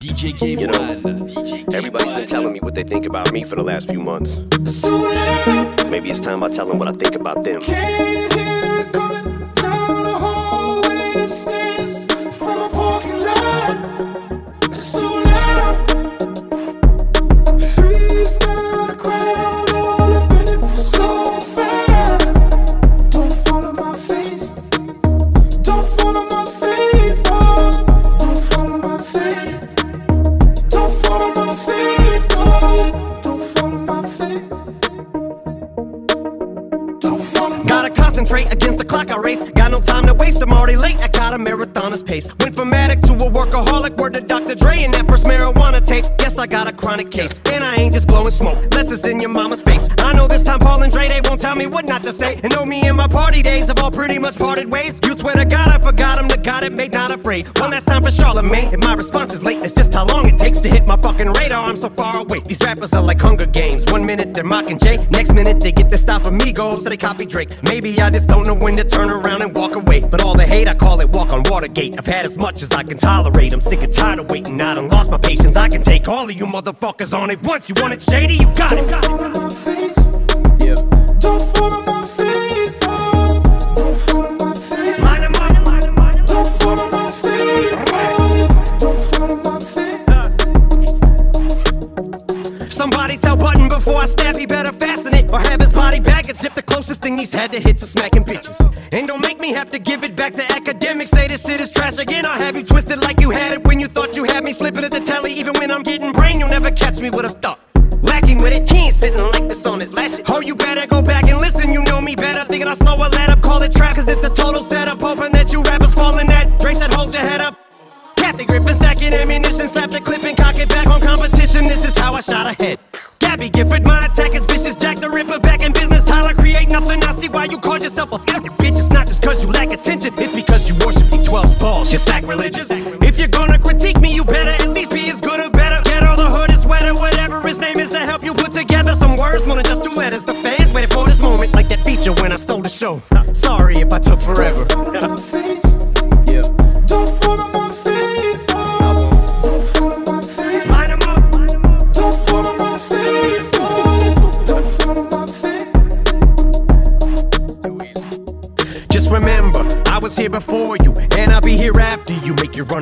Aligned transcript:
DJ 0.00 0.38
Game 0.38 0.60
You 0.60 0.68
know, 0.68 1.00
One. 1.00 1.74
Everybody's 1.74 2.12
been 2.12 2.28
telling 2.28 2.52
me 2.52 2.60
what 2.60 2.76
they 2.76 2.84
think 2.84 3.04
about 3.04 3.32
me 3.32 3.42
for 3.42 3.56
the 3.56 3.64
last 3.64 3.88
few 3.88 3.98
months. 3.98 4.38
Maybe 5.90 6.08
it's 6.08 6.20
time 6.20 6.44
I 6.44 6.48
tell 6.50 6.68
them 6.68 6.78
what 6.78 6.86
I 6.86 6.92
think 6.92 7.16
about 7.16 7.42
them. 7.42 8.47
Case. 47.18 47.40
And 47.50 47.64
I 47.64 47.76
ain't 47.76 47.92
just 47.92 48.06
blowing 48.06 48.30
smoke, 48.30 48.58
less 48.74 48.92
it's 48.92 49.06
in 49.06 49.18
your 49.18 49.30
mama's 49.30 49.62
face. 49.62 49.88
I 49.98 50.12
know 50.12 50.28
this 50.28 50.42
time 50.42 50.60
Paul 50.60 50.82
and 50.82 50.92
Dre, 50.92 51.08
they 51.08 51.20
won't 51.28 51.40
tell 51.40 51.56
me 51.56 51.66
what 51.66 51.88
not 51.88 52.02
to 52.04 52.12
say. 52.12 52.38
And 52.42 52.54
know 52.54 52.64
days 53.58 53.68
have 53.68 53.82
all 53.82 53.90
pretty 53.90 54.18
much 54.18 54.38
parted 54.38 54.70
ways. 54.70 55.00
You 55.04 55.16
swear 55.16 55.34
to 55.34 55.44
God, 55.44 55.68
I 55.68 55.78
forgot 55.78 56.18
him, 56.18 56.28
the 56.28 56.36
God 56.36 56.62
it 56.64 56.72
made, 56.72 56.92
not 56.92 57.10
afraid. 57.10 57.46
One 57.58 57.70
last 57.70 57.86
time 57.86 58.02
for 58.02 58.10
Charlamagne. 58.10 58.72
If 58.72 58.80
my 58.84 58.94
response 58.94 59.34
is 59.34 59.42
late, 59.42 59.62
it's 59.62 59.74
just 59.74 59.92
how 59.92 60.06
long 60.06 60.28
it 60.28 60.38
takes 60.38 60.60
to 60.60 60.68
hit 60.68 60.86
my 60.86 60.96
fucking 60.96 61.32
radar. 61.32 61.66
I'm 61.68 61.76
so 61.76 61.90
far 61.90 62.20
away. 62.20 62.40
These 62.40 62.60
rappers 62.64 62.92
are 62.92 63.02
like 63.02 63.20
Hunger 63.20 63.46
Games. 63.46 63.90
One 63.90 64.04
minute 64.06 64.34
they're 64.34 64.44
mocking 64.44 64.78
Jay, 64.78 64.96
next 65.10 65.32
minute 65.32 65.60
they 65.60 65.72
get 65.72 65.90
the 65.90 65.98
style 65.98 66.20
from 66.20 66.38
Migos, 66.38 66.78
so 66.78 66.88
they 66.88 66.96
copy 66.96 67.26
Drake. 67.26 67.50
Maybe 67.62 68.00
I 68.00 68.10
just 68.10 68.28
don't 68.28 68.46
know 68.46 68.54
when 68.54 68.76
to 68.76 68.84
turn 68.84 69.10
around 69.10 69.42
and 69.42 69.54
walk 69.56 69.74
away. 69.74 70.00
But 70.08 70.24
all 70.24 70.34
the 70.34 70.46
hate, 70.46 70.68
I 70.68 70.74
call 70.74 71.00
it 71.00 71.08
walk 71.10 71.32
on 71.32 71.42
Watergate. 71.44 71.98
I've 71.98 72.06
had 72.06 72.26
as 72.26 72.38
much 72.38 72.62
as 72.62 72.70
I 72.70 72.82
can 72.84 72.98
tolerate. 72.98 73.52
I'm 73.52 73.60
sick 73.60 73.82
and 73.82 73.92
tired 73.92 74.20
of 74.20 74.30
waiting. 74.30 74.60
I 74.60 74.74
done 74.74 74.88
lost 74.88 75.10
my 75.10 75.18
patience. 75.18 75.56
I 75.56 75.68
can 75.68 75.82
take 75.82 76.06
all 76.08 76.24
of 76.24 76.36
you 76.36 76.46
motherfuckers 76.46 77.16
on 77.16 77.30
it 77.30 77.42
once. 77.42 77.68
You 77.68 77.74
want 77.80 77.94
it 77.94 78.02
shady? 78.02 78.34
You 78.34 78.46
got 78.54 78.74
it. 78.74 79.47
Had 97.38 97.50
to 97.50 97.60
hit 97.60 97.78
some 97.78 97.88
smacking 97.88 98.24
bitches. 98.24 98.58
And 98.92 99.06
don't 99.06 99.24
make 99.24 99.38
me 99.38 99.52
have 99.52 99.70
to 99.70 99.78
give 99.78 100.02
it 100.02 100.16
back 100.16 100.32
to 100.32 100.44
academics. 100.52 101.10
Say 101.10 101.28
this 101.28 101.46
shit 101.46 101.60
is 101.60 101.70
trash 101.70 101.98
again. 101.98 102.26
I'll 102.26 102.38
have 102.38 102.56
you 102.56 102.64
twisted 102.64 103.00
like 103.02 103.07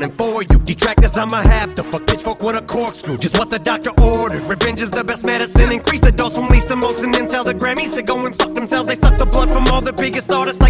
for 0.04 0.42
you. 0.42 0.58
Detractors, 0.58 1.16
I'ma 1.16 1.42
have 1.42 1.74
to 1.74 1.82
fuck 1.84 2.06
Pitchfork 2.06 2.42
with 2.42 2.56
a 2.56 2.62
corkscrew. 2.62 3.16
Just 3.18 3.38
what 3.38 3.50
the 3.50 3.58
doctor 3.58 3.90
ordered. 4.00 4.46
Revenge 4.46 4.80
is 4.80 4.90
the 4.90 5.04
best 5.04 5.24
medicine. 5.24 5.72
Increase 5.72 6.00
the 6.00 6.12
dose 6.12 6.36
from 6.36 6.48
least 6.48 6.68
to 6.68 6.76
most, 6.76 7.02
and 7.02 7.14
then 7.14 7.26
tell 7.28 7.44
the 7.44 7.54
Grammys 7.54 7.92
to 7.92 8.02
go 8.02 8.24
and 8.24 8.36
fuck 8.38 8.54
themselves. 8.54 8.88
They 8.88 8.96
suck 8.96 9.16
the 9.18 9.26
blood 9.26 9.50
from 9.50 9.66
all 9.68 9.80
the 9.80 9.92
biggest 9.92 10.30
artists 10.30 10.60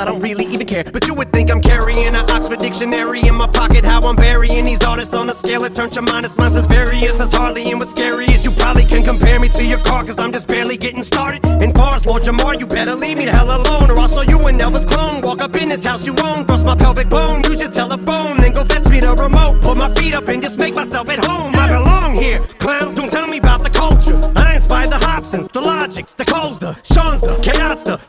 I 0.00 0.06
don't 0.06 0.22
really 0.22 0.46
even 0.46 0.66
care. 0.66 0.82
But 0.82 1.06
you 1.06 1.12
would 1.12 1.30
think 1.30 1.50
I'm 1.50 1.60
carrying 1.60 2.06
an 2.06 2.16
Oxford 2.16 2.58
dictionary 2.58 3.20
in 3.20 3.34
my 3.34 3.46
pocket. 3.46 3.84
How 3.84 4.00
I'm 4.00 4.16
burying 4.16 4.64
these 4.64 4.82
artists 4.82 5.12
on 5.12 5.28
a 5.28 5.34
scale 5.34 5.60
that 5.60 5.74
turns 5.74 5.94
your 5.94 6.04
minus 6.04 6.38
minus 6.38 6.56
as 6.56 6.64
various 6.64 7.20
as 7.20 7.30
Harley. 7.34 7.70
And 7.70 7.78
what's 7.78 7.90
scary 7.90 8.24
is 8.24 8.42
you 8.46 8.50
probably 8.50 8.86
can 8.86 9.04
compare 9.04 9.38
me 9.38 9.50
to 9.50 9.62
your 9.62 9.78
car, 9.80 10.02
cause 10.02 10.18
I'm 10.18 10.32
just 10.32 10.48
barely 10.48 10.78
getting 10.78 11.02
started. 11.02 11.44
And 11.44 11.74
far 11.74 11.94
as 11.94 12.06
Lord 12.06 12.22
Jamar, 12.22 12.58
you 12.58 12.66
better 12.66 12.94
leave 12.94 13.18
me 13.18 13.26
the 13.26 13.32
hell 13.32 13.50
alone, 13.54 13.90
or 13.90 13.98
I'll 14.00 14.08
show 14.08 14.22
you 14.22 14.38
an 14.46 14.58
Elvis 14.58 14.86
clone. 14.86 15.20
Walk 15.20 15.42
up 15.42 15.54
in 15.60 15.68
this 15.68 15.84
house 15.84 16.06
you 16.06 16.14
own, 16.24 16.46
bust 16.46 16.64
my 16.64 16.74
pelvic 16.74 17.10
bone, 17.10 17.42
use 17.44 17.60
your 17.60 17.70
telephone, 17.70 18.38
then 18.38 18.52
go 18.52 18.64
fetch 18.64 18.88
me 18.88 19.00
the 19.00 19.12
remote. 19.12 19.60
Put 19.60 19.76
my 19.76 19.92
feet 19.96 20.14
up 20.14 20.28
and 20.28 20.40
just 20.40 20.58
make 20.58 20.74
myself 20.76 21.10
at 21.10 21.22
home. 21.26 21.54
I 21.56 21.68
belong 21.68 22.14
here, 22.14 22.40
clown. 22.58 22.94
Don't 22.94 23.10
tell 23.10 23.26
me 23.26 23.36
about 23.36 23.62
the 23.62 23.70
culture. 23.70 24.18
I 24.34 24.54
inspire 24.54 24.86
the 24.86 24.98
Hopsins, 24.98 25.48
the 25.48 25.60
Logics, 25.60 26.14
the 26.14 26.24
Coles, 26.24 26.58
the 26.58 26.72
Sean's, 26.84 27.20
the 27.20 27.36
Chaos, 27.42 27.82
the 27.82 28.00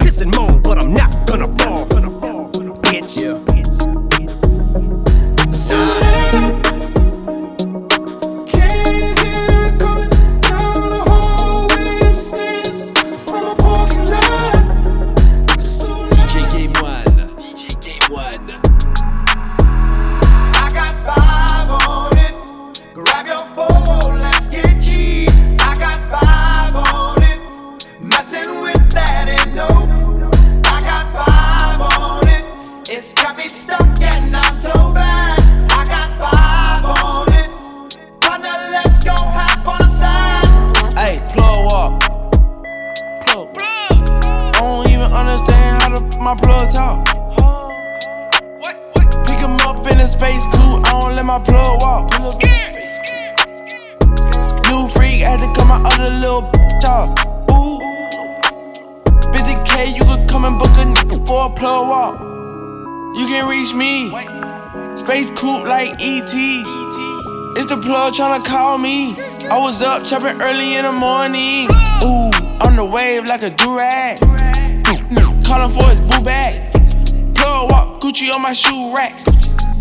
just 0.00 0.22
chopping 70.10 70.42
early 70.42 70.74
in 70.74 70.82
the 70.82 70.90
morning. 70.90 71.70
Ooh, 72.02 72.34
on 72.66 72.74
the 72.74 72.84
wave 72.84 73.26
like 73.26 73.44
a 73.44 73.50
durag. 73.50 74.18
Calling 75.46 75.70
for 75.70 75.86
his 75.86 76.00
boo 76.00 76.24
bag. 76.24 76.74
Plug 77.36 77.70
walk, 77.70 78.00
Gucci 78.00 78.34
on 78.34 78.42
my 78.42 78.52
shoe 78.52 78.92
rack. 78.92 79.14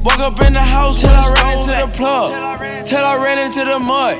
Woke 0.04 0.20
up 0.20 0.40
in 0.46 0.54
the 0.54 0.62
house 0.62 1.02
till 1.02 1.10
I 1.10 1.34
ran 1.34 1.58
into 1.58 1.74
the 1.74 1.98
plug. 1.98 2.86
Till 2.86 3.04
I 3.04 3.18
ran 3.18 3.40
into 3.40 3.66
the 3.66 3.80
mud. 3.80 4.20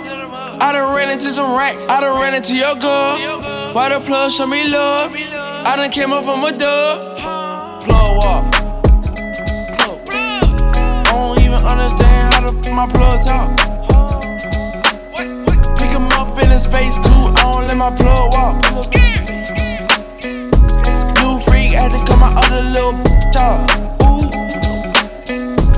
I 0.60 0.72
done 0.74 0.96
ran 0.96 1.12
into 1.12 1.30
some 1.30 1.56
racks. 1.56 1.86
I 1.88 2.02
done 2.02 2.20
ran 2.20 2.34
into 2.34 2.56
your 2.56 2.74
girl. 2.74 3.74
Why 3.74 3.90
the 3.90 4.00
plug 4.04 4.32
show 4.32 4.48
me 4.48 4.68
love? 4.68 5.14
I 5.14 5.76
done 5.76 5.92
came 5.92 6.12
up 6.12 6.26
from 6.26 6.44
a 6.44 6.52
dub. 6.58 7.20
Plug 7.86 8.18
walk. 8.18 8.46
I 11.06 11.12
don't 11.12 11.40
even 11.42 11.62
understand 11.64 12.34
how 12.34 12.42
the 12.48 12.72
my 12.72 12.88
plug 12.88 13.24
talk. 13.28 13.69
In 16.42 16.52
a 16.52 16.58
space 16.58 16.98
coupe. 17.00 17.36
I 17.38 17.52
don't 17.52 17.68
let 17.68 17.76
my 17.78 17.92
plug 17.92 18.34
walk. 18.34 18.56
New 21.20 21.40
freak 21.46 21.76
had 21.76 21.92
to 21.92 22.00
cut 22.08 22.18
my 22.18 22.32
other 22.34 22.64
little 22.64 22.96
job. 23.34 23.70
Ooh. 24.08 24.30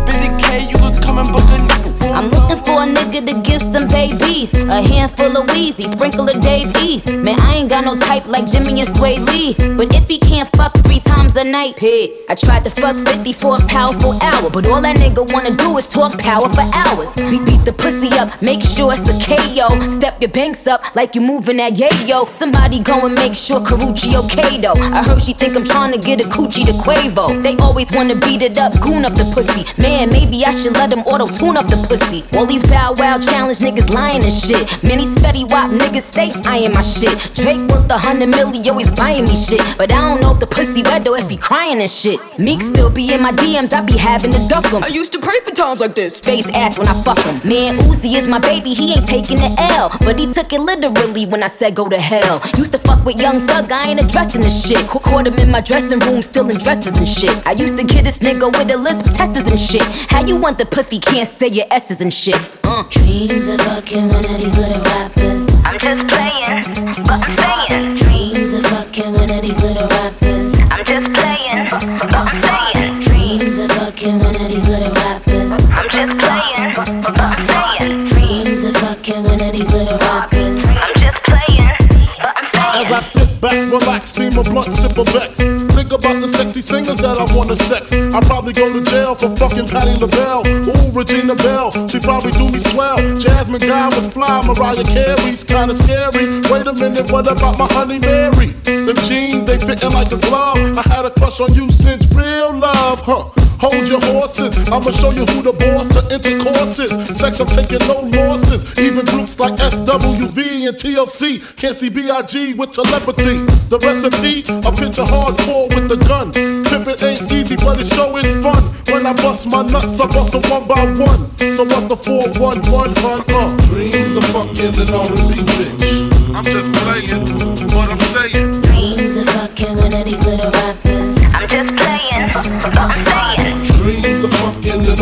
50k, 0.06 0.70
you 0.70 0.78
could 0.78 1.02
come 1.04 1.18
and 1.18 1.32
book 1.32 1.50
a 1.50 1.81
I'm 2.04 2.30
looking 2.30 2.58
for 2.64 2.84
a 2.84 2.88
nigga 2.88 3.26
to 3.28 3.42
give 3.42 3.62
some 3.62 3.88
babies. 3.88 4.54
A 4.58 4.82
handful 4.82 5.38
of 5.38 5.48
Weezy, 5.48 5.90
sprinkle 5.90 6.28
of 6.28 6.42
Dave 6.42 6.76
East. 6.78 7.18
Man, 7.20 7.40
I 7.40 7.56
ain't 7.58 7.70
got 7.70 7.86
no 7.86 7.96
type 7.98 8.26
like 8.28 8.46
Jimmy 8.52 8.82
and 8.82 8.90
Swae 8.90 9.20
Lee. 9.30 9.54
But 9.76 9.94
if 9.94 10.08
he 10.08 10.18
can't 10.18 10.50
fuck 10.56 10.74
three 10.80 11.00
times 11.00 11.36
a 11.38 11.44
night, 11.44 11.78
piss. 11.78 12.26
I 12.30 12.36
tried 12.36 12.64
to 12.64 12.70
fuck 12.70 12.96
50 13.08 13.34
for 13.34 13.56
a 13.56 13.66
powerful 13.68 14.14
hour. 14.22 14.50
But 14.50 14.68
all 14.68 14.82
that 14.82 14.98
nigga 14.98 15.32
wanna 15.32 15.56
do 15.56 15.78
is 15.78 15.88
talk 15.88 16.18
power 16.20 16.50
for 16.50 16.66
hours. 16.74 17.10
We 17.16 17.40
beat 17.46 17.64
the 17.66 17.74
pussy 17.74 18.10
up, 18.18 18.30
make 18.42 18.62
sure 18.62 18.94
it's 18.94 19.08
a 19.10 19.16
KO. 19.22 19.70
Step 20.00 20.20
your 20.20 20.32
banks 20.32 20.66
up 20.68 20.96
like 20.96 21.16
you 21.16 21.22
moving 21.22 21.58
that 21.58 21.74
yayo. 21.74 22.32
Somebody 22.40 22.80
go 22.80 23.06
and 23.06 23.16
make 23.16 23.36
sure 23.36 23.60
Karrueche 23.60 24.16
okay 24.26 24.60
though. 24.60 24.80
I 24.98 25.04
heard 25.04 25.22
she 25.22 25.34
think 25.34 25.56
I'm 25.56 25.64
trying 25.64 25.92
to 25.92 26.00
get 26.00 26.20
a 26.20 26.28
coochie 26.28 26.66
to 26.66 26.74
Quavo. 26.74 27.42
They 27.44 27.56
always 27.58 27.92
wanna 27.92 28.16
beat 28.16 28.42
it 28.42 28.58
up, 28.58 28.80
goon 28.82 29.06
up 29.06 29.14
the 29.14 29.26
pussy. 29.34 29.66
Man, 29.82 30.10
maybe 30.10 30.44
I 30.46 30.52
should 30.52 30.74
let 30.74 30.90
them 30.90 31.02
auto 31.02 31.28
tune 31.28 31.58
up 31.58 31.68
the 31.68 31.78
pussy. 31.88 31.91
All 31.92 32.46
these 32.46 32.64
bow 32.70 32.94
wow 32.96 33.20
challenge 33.20 33.60
niggas 33.60 33.90
lying 33.90 34.24
and 34.24 34.32
shit. 34.32 34.64
Many 34.82 35.04
spetty 35.08 35.44
wop 35.52 35.72
niggas 35.72 36.04
stay 36.04 36.32
eyeing 36.46 36.72
my 36.72 36.82
shit. 36.84 37.12
Drake 37.36 37.60
worth 37.70 37.92
a 37.92 37.98
hundred 37.98 38.30
million, 38.30 38.66
always 38.70 38.90
buying 38.92 39.26
me 39.26 39.36
shit. 39.36 39.60
But 39.78 39.92
I 39.92 40.00
don't 40.00 40.22
know 40.22 40.32
if 40.32 40.40
the 40.40 40.48
pussy 40.48 40.84
wet 40.84 41.06
or 41.06 41.18
if 41.18 41.30
he 41.30 41.36
crying 41.36 41.82
and 41.82 41.92
shit. 41.92 42.18
Meek 42.40 42.62
still 42.62 42.90
be 42.90 43.14
in 43.14 43.22
my 43.22 43.34
DMs, 43.34 43.74
I 43.74 43.82
be 43.82 43.98
having 43.98 44.32
to 44.32 44.40
duck 44.48 44.66
him. 44.68 44.82
I 44.86 44.88
used 44.88 45.12
to 45.12 45.20
pray 45.20 45.38
for 45.42 45.52
times 45.52 45.82
like 45.82 45.94
this. 45.96 46.18
Face 46.18 46.48
ass 46.56 46.78
when 46.78 46.88
I 46.88 46.94
fuck 47.04 47.20
him. 47.20 47.42
Man, 47.48 47.76
Uzi 47.76 48.16
is 48.16 48.26
my 48.26 48.40
baby, 48.40 48.74
he 48.74 48.94
ain't 48.94 49.06
taking 49.06 49.36
the 49.38 49.54
L. 49.76 49.92
But 50.00 50.18
he 50.18 50.32
took 50.32 50.54
it 50.54 50.62
literally 50.62 51.26
when 51.26 51.44
I 51.44 51.48
said 51.48 51.76
go 51.76 51.90
to 51.90 52.00
hell. 52.00 52.40
Used 52.58 52.72
to 52.72 52.80
fuck 52.80 53.04
with 53.04 53.20
Young 53.20 53.46
Thug, 53.48 53.70
I 53.70 53.90
ain't 53.90 54.02
addressing 54.02 54.40
this 54.40 54.66
shit. 54.66 54.88
Ca- 54.88 55.00
Caught 55.00 55.28
him 55.28 55.34
in 55.40 55.52
my 55.52 55.60
dressing 55.60 56.00
room, 56.00 56.22
still 56.22 56.50
in 56.50 56.58
dresses 56.58 56.98
and 56.98 57.08
shit. 57.08 57.36
I 57.46 57.52
used 57.52 57.76
to 57.76 57.84
get 57.84 58.06
this 58.06 58.20
nigga 58.20 58.48
with 58.58 58.72
a 58.72 58.78
list 58.78 59.08
of 59.10 59.14
testers 59.14 59.52
and 59.52 59.60
shit. 59.60 59.82
How 60.10 60.24
you 60.26 60.38
want 60.38 60.58
the 60.58 60.66
pussy 60.66 61.00
can't 61.00 61.28
say 61.28 61.48
your 61.50 61.66
S's 61.82 62.02
and 62.02 62.14
shit? 62.14 62.36
Uh. 62.64 62.84
Dreams 62.90 63.48
of 63.50 63.60
fucking 63.62 64.08
one 64.08 64.26
of 64.26 64.42
these 64.42 64.58
little 64.58 64.82
rappers. 64.84 65.64
I'm 65.66 65.80
just 65.80 66.08
playing, 66.08 66.64
but 67.06 67.20
I'm 67.26 67.34
saying. 67.42 67.96
Dreams 67.96 68.54
of 68.54 68.66
fucking 68.68 69.14
one 69.14 69.32
of 69.32 69.42
these 69.42 69.62
little 69.64 69.88
rappers. 69.88 70.54
I'm 70.72 70.86
just 70.86 71.08
playing, 71.14 71.66
but 71.72 72.14
I'm 72.14 72.30
saying. 72.46 73.00
Dreams 73.02 73.60
of 73.60 73.72
fucking 73.72 74.20
one 74.20 74.36
of 74.36 74.52
these 74.52 74.68
little 74.70 74.94
rappers. 74.94 75.72
I'm 75.74 75.90
just 75.90 76.14
playing, 76.22 76.74
but 76.76 77.20
I'm 77.20 77.42
saying. 77.50 78.06
Dreams 78.06 78.64
of 78.64 78.76
fucking 78.78 79.24
one 79.24 79.42
of 79.42 79.52
these 79.52 79.74
little 79.74 79.98
rappers. 79.98 80.62
I'm 80.86 80.96
just 81.02 81.18
playing, 81.24 81.74
but 82.22 82.34
I'm 82.38 82.46
saying. 82.46 82.86
As 82.86 82.92
I 82.92 83.00
sit 83.00 83.31
back, 83.42 83.58
relax, 83.72 84.12
steam 84.12 84.38
a 84.38 84.44
blunt, 84.44 84.72
sip 84.72 84.98
a 84.98 85.04
Bex. 85.12 85.42
Think 85.74 85.92
about 85.92 86.22
the 86.22 86.28
sexy 86.28 86.62
singers 86.62 87.02
that 87.02 87.18
I 87.18 87.26
wanna 87.36 87.56
sex. 87.56 87.92
I'd 87.92 88.24
probably 88.26 88.54
go 88.54 88.72
to 88.72 88.82
jail 88.86 89.16
for 89.16 89.36
fucking 89.36 89.68
Patti 89.68 89.98
LaBelle. 90.00 90.46
Ooh, 90.48 90.92
Regina 90.94 91.36
Belle, 91.36 91.72
she 91.90 92.00
probably 92.00 92.32
do 92.32 92.50
me 92.50 92.60
swell. 92.60 92.98
Jasmine 93.18 93.60
Guy 93.60 93.88
was 93.90 94.08
fly, 94.08 94.46
Mariah 94.46 94.86
Carey's 94.86 95.44
kinda 95.44 95.74
scary. 95.74 96.40
Wait 96.54 96.68
a 96.68 96.74
minute, 96.74 97.12
what 97.12 97.28
about 97.28 97.58
my 97.58 97.68
honey 97.74 98.00
Mary? 98.00 98.54
Them 98.64 98.96
jeans, 99.10 99.46
they 99.46 99.58
fitting 99.58 99.92
like 99.92 100.12
a 100.12 100.18
glove. 100.18 100.62
I 100.78 100.84
had 100.94 101.06
a 101.06 101.10
crush 101.10 101.42
on 101.42 101.54
you 101.54 101.70
since 101.72 102.06
real 102.14 102.54
love, 102.54 103.02
huh? 103.02 103.26
Hold 103.62 103.88
your 103.88 104.02
horses, 104.10 104.58
I'ma 104.74 104.90
show 104.90 105.12
you 105.14 105.22
who 105.22 105.46
the 105.46 105.54
boss 105.54 105.94
of 105.94 106.10
intercourse 106.10 106.82
is. 106.82 106.90
Sex, 107.14 107.38
I'm 107.40 107.46
taking 107.46 107.78
no 107.86 108.10
losses. 108.10 108.66
Even 108.82 109.06
groups 109.06 109.38
like 109.38 109.54
SWV 109.62 110.66
and 110.66 110.74
TLC 110.74 111.38
can't 111.62 111.78
see 111.78 111.94
BIG 111.94 112.58
with 112.58 112.74
telepathy. 112.74 113.46
The 113.70 113.78
recipe, 113.86 114.42
a 114.66 114.72
picture 114.74 115.06
hardcore 115.06 115.70
with 115.78 115.94
the 115.94 116.02
gun. 116.10 116.34
Pimpin' 116.34 116.98
ain't 117.06 117.32
easy, 117.32 117.56
but 117.56 117.78
it 117.78 117.86
sure 117.86 118.18
is 118.18 118.34
fun. 118.42 118.66
When 118.90 119.06
I 119.06 119.14
bust 119.14 119.46
my 119.46 119.62
nuts, 119.62 120.02
I 120.02 120.10
bust 120.10 120.34
them 120.34 120.42
one 120.50 120.66
by 120.66 120.82
one. 120.98 121.30
So 121.38 121.62
what's 121.62 121.86
the 121.86 121.98
411 122.02 122.98
hun? 122.98 123.22
Uh, 123.30 123.54
dreams 123.70 124.18
of 124.18 124.26
fucking 124.34 124.74
and 124.74 124.90
all 124.90 125.06
the 125.06 125.22
beat, 125.30 125.46
bitch. 125.54 126.10
I'm 126.34 126.42
just 126.42 126.66
playing 126.82 127.30
what 127.78 127.94
I'm 127.94 128.02
saying. 128.10 128.62
Dreams 128.66 129.18
of 129.22 129.30
fucking 129.30 129.78
one 129.78 129.94
of 129.94 130.06
these 130.10 130.26
little 130.26 130.50
rappers. 130.50 130.91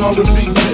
All 0.04 0.13
the 0.13 0.24
beat, 0.24 0.69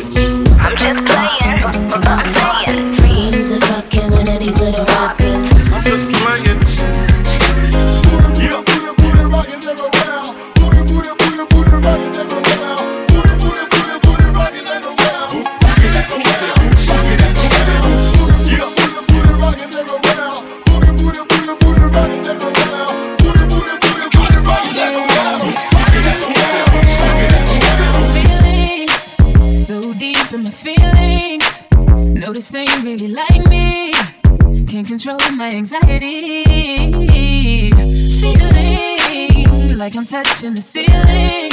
touching 40.23 40.53
the 40.53 40.61
ceiling. 40.61 41.51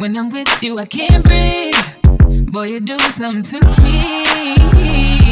When 0.00 0.16
I'm 0.16 0.30
with 0.30 0.62
you, 0.62 0.78
I 0.78 0.86
can't 0.86 1.22
breathe. 1.22 2.50
Boy, 2.50 2.64
you 2.64 2.80
do 2.80 2.98
something 2.98 3.42
to 3.42 3.82
me. 3.82 5.23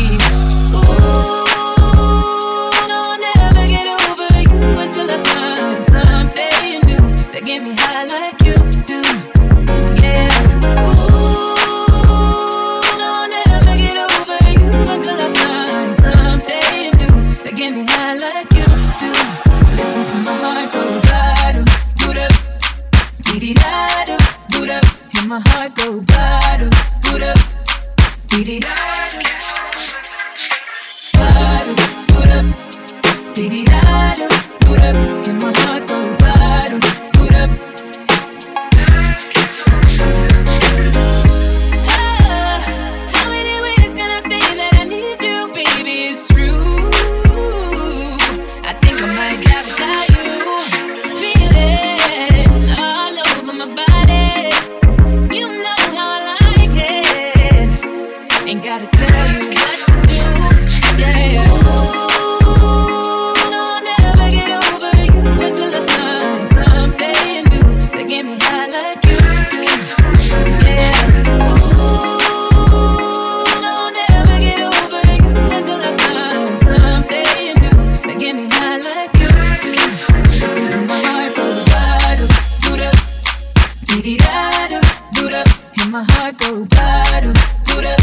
boot 85.32 85.40
up, 85.40 85.80
and 85.80 85.90
my 85.90 86.04
heart 86.10 86.36
go 86.36 86.64
bottom, 86.66 87.32
boot 87.66 87.86
up, 87.86 88.00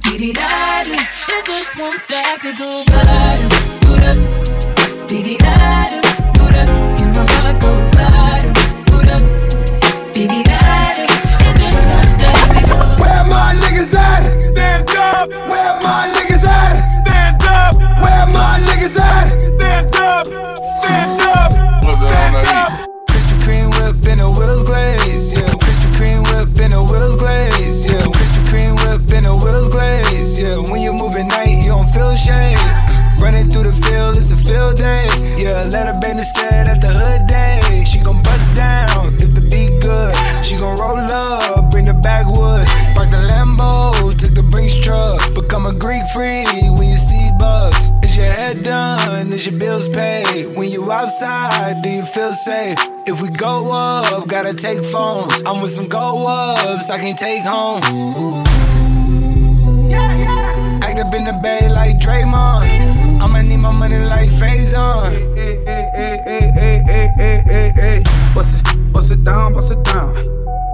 diddy 0.00 0.32
da 0.32 0.82
da. 0.84 0.98
It 1.28 1.46
just 1.46 1.78
won't 1.78 2.00
stop, 2.00 2.44
it 2.44 2.58
go 2.58 2.82
bottom, 2.90 3.48
boot 3.82 4.02
up, 4.02 5.06
diddy 5.06 5.36
da 5.36 5.86
da, 5.86 6.00
boot 6.34 6.56
up, 6.56 6.68
and 7.00 7.14
my 7.14 7.24
heart 7.34 7.60
go 7.62 7.72
bottom, 7.94 8.52
boot 8.86 9.08
up, 9.08 9.22
diddy 10.12 10.42
da 10.42 10.58
da. 10.96 11.04
It 11.46 11.56
just 11.62 11.86
won't 11.86 12.06
stop, 12.06 12.56
it 12.58 12.66
go. 12.68 12.76
Where 13.02 13.24
my 13.30 13.54
niggas 13.62 13.94
at? 13.94 14.24
Stand 14.52 14.90
up. 14.96 15.28
Where 15.28 15.74
my 15.82 16.10
niggas 16.14 16.44
at? 16.44 16.76
Stand 17.06 17.42
up. 17.44 17.74
Where 18.02 18.26
my 18.34 18.58
niggas 18.66 18.98
at? 18.98 19.30
Stand 19.30 19.94
up. 19.96 20.26
Stand 20.26 21.22
up. 21.22 21.52
Stand 21.52 22.36
up. 22.48 22.88
Krispy 23.08 23.36
Kreme 23.44 23.70
whip 23.78 24.06
and 24.06 24.20
the 24.20 24.30
wheels 24.30 24.64
glaze, 24.64 25.34
yeah. 25.34 25.51
The 26.70 26.82
wheels 26.84 27.16
glaze, 27.16 27.86
yeah. 27.86 28.00
Krispy 28.14 28.42
Kreme 28.46 28.76
whip 28.78 29.10
and 29.12 29.26
the 29.26 29.34
wheels 29.34 29.68
glaze, 29.68 30.38
yeah. 30.38 30.58
When 30.70 30.80
you 30.80 30.92
move 30.92 31.16
at 31.16 31.26
night, 31.26 31.58
you 31.62 31.70
don't 31.74 31.90
feel 31.92 32.14
shame. 32.14 32.58
Running 33.18 33.50
through 33.50 33.64
the 33.64 33.74
field, 33.82 34.16
it's 34.16 34.30
a 34.30 34.36
field 34.36 34.76
day, 34.76 35.06
yeah. 35.36 35.68
Let 35.70 35.86
her 35.88 35.98
the 36.00 36.22
set 36.22 36.68
at 36.68 36.80
the 36.80 36.88
hood 36.88 37.26
day. 37.26 37.84
She 37.84 38.00
gon' 38.00 38.22
bust 38.22 38.54
down 38.54 39.14
if 39.14 39.34
the 39.34 39.42
beat 39.50 39.82
good. 39.82 40.14
She 40.44 40.56
gon' 40.56 40.76
roll 40.78 40.98
up, 40.98 41.70
bring 41.70 41.86
the 41.86 41.94
backwood. 41.94 42.66
Park 42.94 43.10
the 43.10 43.18
Lambo, 43.30 43.92
took 44.16 44.34
the 44.34 44.42
Brinks 44.42 44.74
truck. 44.74 45.18
Become 45.34 45.66
a 45.66 45.72
Greek 45.72 46.06
freak 46.14 46.46
when 46.78 46.88
you 46.88 46.98
see 46.98 47.30
bugs 47.38 47.71
that 48.54 48.64
done? 48.64 49.32
Is 49.32 49.46
your 49.46 49.58
bills 49.58 49.88
paid? 49.88 50.56
When 50.56 50.70
you 50.70 50.90
outside, 50.90 51.82
do 51.82 51.88
you 51.88 52.04
feel 52.06 52.32
safe? 52.32 52.76
If 53.06 53.20
we 53.20 53.30
go 53.30 53.72
up, 53.72 54.26
gotta 54.28 54.54
take 54.54 54.84
phones. 54.84 55.42
I'm 55.44 55.60
with 55.60 55.72
some 55.72 55.88
go 55.88 56.26
ups, 56.26 56.90
I 56.90 56.98
can 56.98 57.16
take 57.16 57.42
home. 57.42 57.82
Yeah, 59.88 60.16
yeah. 60.16 60.80
Act 60.82 61.00
up 61.00 61.14
in 61.14 61.24
the 61.24 61.38
bay 61.42 61.68
like 61.68 61.96
Draymond. 61.98 63.20
I'ma 63.20 63.42
need 63.42 63.58
my 63.58 63.72
money 63.72 63.98
like 63.98 64.30
Phase 64.30 64.74
on. 64.74 65.12
Hey, 65.36 65.62
hey, 65.64 65.90
hey, 67.74 68.02
bust 68.34 68.54
it, 68.58 68.92
bust 68.92 69.10
it 69.10 69.24
down, 69.24 69.54
bust 69.54 69.72
it 69.72 69.82
down. 69.84 70.14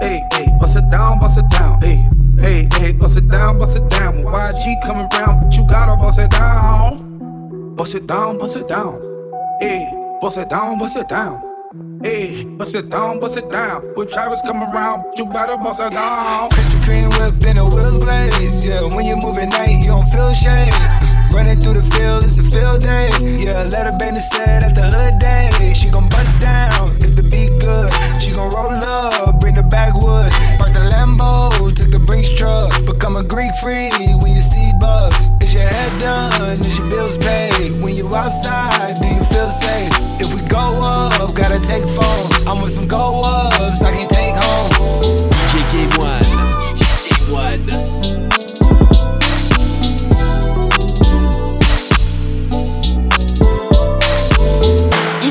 Hey, 0.00 0.20
hey, 0.32 0.47
bust 0.61 0.76
it 0.76 0.90
down, 0.90 1.18
bust 1.18 1.38
it 1.38 1.49
down. 1.50 1.80
Hey, 1.80 2.08
hey, 2.40 2.68
hey, 2.78 2.92
bust 2.92 3.16
it 3.16 3.28
down, 3.28 3.58
bust 3.58 3.76
it 3.76 3.88
down. 3.90 4.23
When 4.23 4.35
YG 4.35 4.82
coming 4.82 5.08
round, 5.14 5.42
but 5.42 5.56
you 5.56 5.66
gotta 5.66 5.97
bust 5.97 6.18
it 6.18 6.30
down. 6.30 7.07
Bust 7.78 7.94
it 7.94 8.08
down, 8.08 8.38
bust 8.38 8.56
it 8.56 8.66
down. 8.66 8.99
Hey, 9.61 9.88
bust 10.20 10.37
it 10.37 10.49
down, 10.50 10.80
bust 10.80 10.97
it 10.97 11.06
down. 11.06 11.40
Hey, 12.02 12.42
bust 12.42 12.75
it 12.75 12.90
down, 12.90 13.20
bust 13.20 13.37
it 13.37 13.49
down. 13.49 13.82
When 13.94 14.08
Travis 14.08 14.40
coming 14.42 14.68
around, 14.75 15.04
you 15.16 15.25
better 15.26 15.56
bust 15.56 15.78
it 15.78 15.92
down. 15.92 16.50
Krispy 16.50 16.80
Kreme 16.82 17.08
whip 17.14 17.40
and 17.47 17.56
the 17.56 17.64
wheels 17.70 18.00
glaze. 18.00 18.66
Yeah, 18.66 18.82
when 18.97 19.06
you 19.06 19.14
move 19.23 19.38
at 19.38 19.50
night, 19.50 19.78
you 19.78 19.94
don't 19.94 20.11
feel 20.11 20.35
shame. 20.35 20.75
Running 21.30 21.61
through 21.61 21.75
the 21.75 21.87
field, 21.94 22.25
it's 22.25 22.38
a 22.38 22.42
field 22.50 22.82
day. 22.82 23.11
Yeah, 23.47 23.62
let 23.70 23.87
her 23.87 23.97
the 23.97 24.20
set 24.20 24.64
at 24.64 24.75
the 24.75 24.82
hood 24.82 25.20
day. 25.20 25.73
She 25.73 25.88
gon' 25.88 26.08
bust 26.08 26.37
down 26.40 26.97
if 26.99 27.14
the 27.14 27.23
beat 27.23 27.62
good. 27.62 27.94
She 28.20 28.32
gon' 28.32 28.50
roll 28.50 28.75
up, 28.75 29.38
bring 29.38 29.54
the 29.54 29.62
backwood. 29.62 30.32
Took 31.78 31.92
the 31.92 32.00
Brinks 32.00 32.28
truck. 32.28 32.73
Become 32.87 33.14
a 33.14 33.23
Greek 33.23 33.54
freak 33.62 33.92
when 33.94 34.35
you 34.35 34.42
see 34.42 34.73
bugs. 34.80 35.28
Is 35.40 35.54
your 35.54 35.62
head 35.62 36.00
done? 36.00 36.58
Is 36.66 36.76
your 36.76 36.90
bills 36.90 37.16
paid? 37.16 37.80
When 37.85 37.94
you 37.94 38.04
outside, 38.08 38.97
do 39.00 39.06
you 39.06 39.23
feel 39.30 39.49
safe? 39.49 39.87
If 40.18 40.26
we 40.35 40.42
go 40.49 40.58
up, 40.82 41.12
gotta 41.37 41.61
take 41.61 41.85
phones. 41.94 42.42
I'm 42.49 42.58
with 42.58 42.73
some 42.73 42.88
go 42.88 43.23
ups, 43.25 43.82
I 43.82 43.92
can 43.94 44.08
take 44.08 44.35
home. 44.35 45.30
DJ 45.54 45.87
K1. 45.87 46.18
DJ 46.75 47.62
K1. 47.70 48.27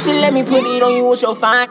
Should 0.07 0.21
let 0.23 0.31
me 0.31 0.43
put 0.43 0.63
it 0.63 0.81
on 0.81 0.95
you 0.95 1.09
with 1.09 1.21
your 1.21 1.35
fine. 1.35 1.67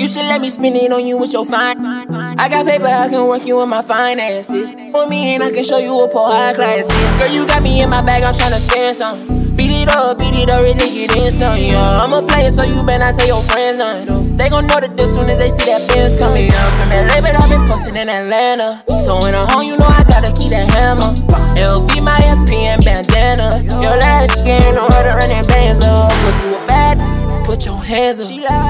You 0.00 0.08
should 0.08 0.24
let 0.24 0.40
me 0.40 0.48
spin 0.48 0.72
it 0.76 0.90
on 0.90 1.04
you 1.04 1.20
with 1.20 1.32
your 1.32 1.44
fine. 1.44 1.76
I 1.84 2.48
got 2.48 2.64
paper, 2.64 2.88
I 2.88 3.08
can 3.12 3.28
work 3.28 3.44
you 3.44 3.60
with 3.60 3.68
my 3.68 3.82
finances. 3.82 4.72
For 4.72 5.04
me, 5.04 5.36
and 5.36 5.44
I 5.44 5.52
can 5.52 5.62
show 5.62 5.76
you 5.76 5.92
a 6.00 6.08
poor 6.08 6.32
high 6.32 6.54
classes. 6.54 6.88
Girl, 7.20 7.28
you 7.28 7.46
got 7.46 7.62
me 7.62 7.82
in 7.82 7.90
my 7.90 8.00
bag, 8.00 8.24
I'm 8.24 8.32
tryna 8.32 8.64
spend 8.64 8.96
some. 8.96 9.28
Beat 9.56 9.84
it 9.84 9.88
up, 9.92 10.16
beat 10.16 10.32
it 10.32 10.48
up, 10.48 10.64
really 10.64 10.88
get 10.88 11.16
in 11.16 11.32
some. 11.32 11.60
Yeah, 11.60 12.00
I'm 12.00 12.16
a 12.16 12.24
player, 12.24 12.48
so 12.48 12.64
you 12.64 12.80
better 12.80 13.04
not 13.04 13.12
tell 13.12 13.28
your 13.28 13.42
friends 13.44 13.76
none. 13.76 14.36
They 14.36 14.48
gon' 14.48 14.66
know 14.66 14.80
that 14.80 14.96
as 14.96 15.12
soon 15.12 15.28
as 15.28 15.36
they 15.36 15.48
see 15.52 15.68
that 15.68 15.84
Benz 15.88 16.16
coming 16.16 16.48
up 16.48 16.72
from 16.80 16.92
LA, 16.92 17.20
but 17.20 17.36
I've 17.36 17.48
been 17.48 17.64
posting 17.68 17.96
in 17.96 18.08
Atlanta. 18.08 18.84
So 19.04 19.20
when 19.20 19.36
I'm 19.36 19.48
home, 19.48 19.64
you 19.68 19.76
know 19.76 19.88
I 19.88 20.04
gotta 20.08 20.32
keep 20.32 20.48
that 20.52 20.64
hammer. 20.64 21.12
LV, 21.60 21.88
my 22.04 22.16
FP, 22.20 22.52
and 22.72 22.84
bandana. 22.84 23.64
Your 23.80 23.96
last 23.96 24.44
game, 24.44 24.76
know 24.76 24.88
how 24.88 25.15
hands 27.96 28.20
up. 28.20 28.28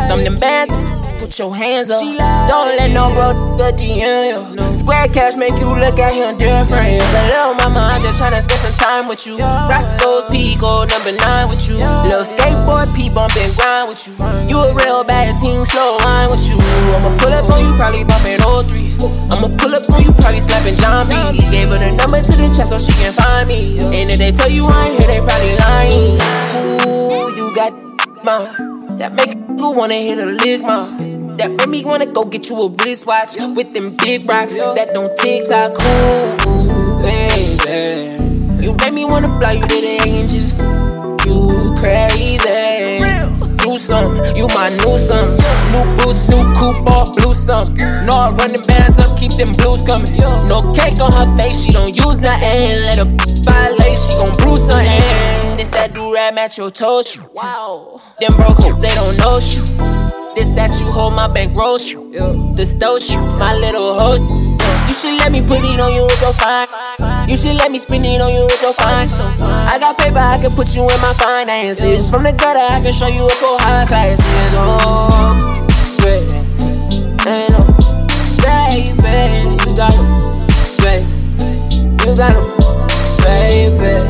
Thumb 0.09 0.23
them 0.23 0.38
bands, 0.38 0.73
put 1.18 1.38
your 1.38 1.54
hands 1.54 1.90
up. 1.90 2.00
Don't 2.47 2.78
let 2.78 2.90
no 2.95 3.11
bro 3.11 3.35
nigga 3.59 3.75
DM 3.75 4.54
you. 4.54 4.75
Square 4.75 5.09
cash 5.11 5.35
make 5.35 5.59
you 5.59 5.66
look 5.75 5.99
at 5.99 6.14
him 6.14 6.38
different. 6.38 7.02
But 7.11 7.26
little 7.26 7.54
mama, 7.59 7.90
I'm 7.90 8.02
just 8.02 8.23
tryna 8.23 8.38
spend 8.42 8.61
some 8.62 8.76
time 8.78 9.09
with 9.09 9.26
you. 9.26 9.38
Roscoe's 9.38 10.30
Pico, 10.30 10.87
number 10.87 11.11
nine 11.11 11.50
with 11.50 11.66
you. 11.68 11.75
Little 12.06 12.23
skateboard, 12.23 12.95
P 12.95 13.11
bump 13.11 13.35
and 13.37 13.54
grind 13.56 13.90
with 13.90 14.06
you. 14.06 14.14
You 14.47 14.62
a 14.62 14.75
real 14.75 15.02
bad 15.02 15.35
team, 15.42 15.64
slow 15.66 15.99
wine 16.06 16.30
with 16.30 16.47
you. 16.47 16.56
I'ma 16.95 17.11
pull 17.18 17.35
up 17.35 17.50
on 17.50 17.59
you, 17.66 17.75
probably 17.75 18.04
bumping 18.06 18.38
03. 18.38 18.95
I'ma 19.35 19.50
pull 19.59 19.75
up 19.75 19.83
on 19.90 20.06
you, 20.06 20.12
probably 20.23 20.38
slapping 20.38 20.78
Jon 20.78 21.11
B. 21.11 21.18
Gave 21.50 21.75
her 21.75 21.83
the 21.83 21.90
number 21.99 22.23
to 22.23 22.35
the 22.38 22.47
chat 22.54 22.71
so 22.71 22.78
she 22.78 22.95
can 22.95 23.11
find 23.11 23.50
me. 23.50 23.75
And 23.90 24.06
if 24.06 24.18
they 24.23 24.30
tell 24.30 24.50
you 24.50 24.62
I 24.71 24.95
ain't 24.95 25.02
here, 25.02 25.11
they 25.11 25.18
probably 25.18 25.54
lying. 25.59 26.14
Fool, 26.54 27.35
you 27.35 27.50
got 27.54 27.75
mouth 28.23 28.65
that 28.99 29.15
make 29.15 29.35
you 29.35 29.73
wanna 29.73 29.95
hit 29.95 30.19
a 30.19 30.26
lick 30.26 30.62
mouth. 30.62 30.91
That 31.37 31.50
make 31.50 31.69
me 31.69 31.85
wanna 31.85 32.07
go 32.07 32.25
get 32.25 32.49
you 32.49 32.57
a 32.62 32.71
wristwatch 32.71 33.37
with 33.55 33.73
them 33.75 33.91
big 33.97 34.29
rocks 34.29 34.55
that 34.55 34.95
don't 34.95 35.17
tick 35.19 35.49
tock. 35.49 35.75
Cool, 35.75 37.03
baby. 37.03 38.65
You 38.65 38.73
make 38.73 38.95
me 38.95 39.05
wanna 39.05 39.29
fly 39.38 39.53
you 39.53 39.67
to 39.67 39.81
the 39.81 40.00
angels. 40.07 40.53
You 41.26 41.75
crazy. 41.79 42.96
Do 43.76 43.83
something, 43.83 44.37
you 44.37 44.47
my 44.54 44.71
new 44.71 44.97
something. 44.97 45.37
New 45.68 45.85
boots, 46.00 46.30
new 46.30 46.40
coupe, 46.56 46.80
all 46.88 47.12
blue 47.12 47.35
something. 47.35 47.76
No, 48.09 48.16
I 48.16 48.33
run 48.33 48.49
the 48.49 48.64
bands 48.66 48.99
up, 48.99 49.18
keep 49.18 49.33
them 49.37 49.52
blues 49.52 49.85
coming. 49.85 50.16
No 50.49 50.73
cake 50.73 50.97
on 50.97 51.12
her 51.12 51.28
face, 51.37 51.61
she 51.61 51.73
don't 51.73 51.92
use 51.92 52.18
nothing. 52.25 52.64
Let 52.88 53.04
her 53.04 53.11
violate, 53.45 54.00
she 54.00 54.16
gon' 54.16 54.33
bruise 54.40 54.64
something. 54.64 55.61
This 55.61 55.68
that 55.76 55.92
do 55.92 56.14
rag 56.14 56.35
match 56.35 56.56
your 56.56 56.71
toes. 56.71 57.18
Wow. 57.35 58.00
Them 58.18 58.33
broke 58.40 58.56
they 58.80 58.97
don't 58.97 59.12
know 59.21 59.45
you. 59.45 59.61
This 60.33 60.49
that 60.56 60.73
you 60.80 60.88
hold 60.88 61.12
my 61.12 61.28
bankroll. 61.28 61.76
This 61.76 62.75
doge, 62.76 63.12
my 63.37 63.52
little 63.61 63.92
hoe. 63.92 64.56
You 64.88 64.95
should 64.95 65.21
let 65.21 65.30
me 65.30 65.42
put 65.42 65.61
it 65.61 65.78
on 65.78 65.92
you 65.92 66.06
with 66.09 66.23
your 66.23 66.33
fine. 66.33 66.66
You 67.28 67.37
should 67.37 67.56
let 67.56 67.71
me 67.73 67.78
spin 67.78 68.04
it 68.04 68.21
on 68.21 68.33
you 68.33 68.47
with 68.47 68.62
your 68.62 68.73
fine. 68.73 69.09
I 69.68 69.78
got 69.80 69.99
paper, 69.99 70.18
I 70.18 70.38
can 70.40 70.52
put 70.52 70.75
you 70.76 70.83
in 70.88 71.00
my 71.00 71.12
finances. 71.14 72.09
From 72.09 72.23
the 72.23 72.33
gutter, 72.33 72.61
I 72.61 72.80
can 72.80 72.92
show 72.92 73.09
you 73.09 73.26
a 73.26 73.35
cool 73.42 73.59
high 73.59 73.85
classes. 73.87 74.54
Oh, 74.54 75.35
baby, 75.99 76.38
ain't 77.26 77.50
no, 77.50 77.66
baby, 78.38 79.59
you 79.59 79.75
got 79.75 79.90
it, 79.90 80.06
baby, 80.78 81.18
you 82.06 82.14
got 82.14 82.30
it, 82.30 82.47
baby. 83.21 84.06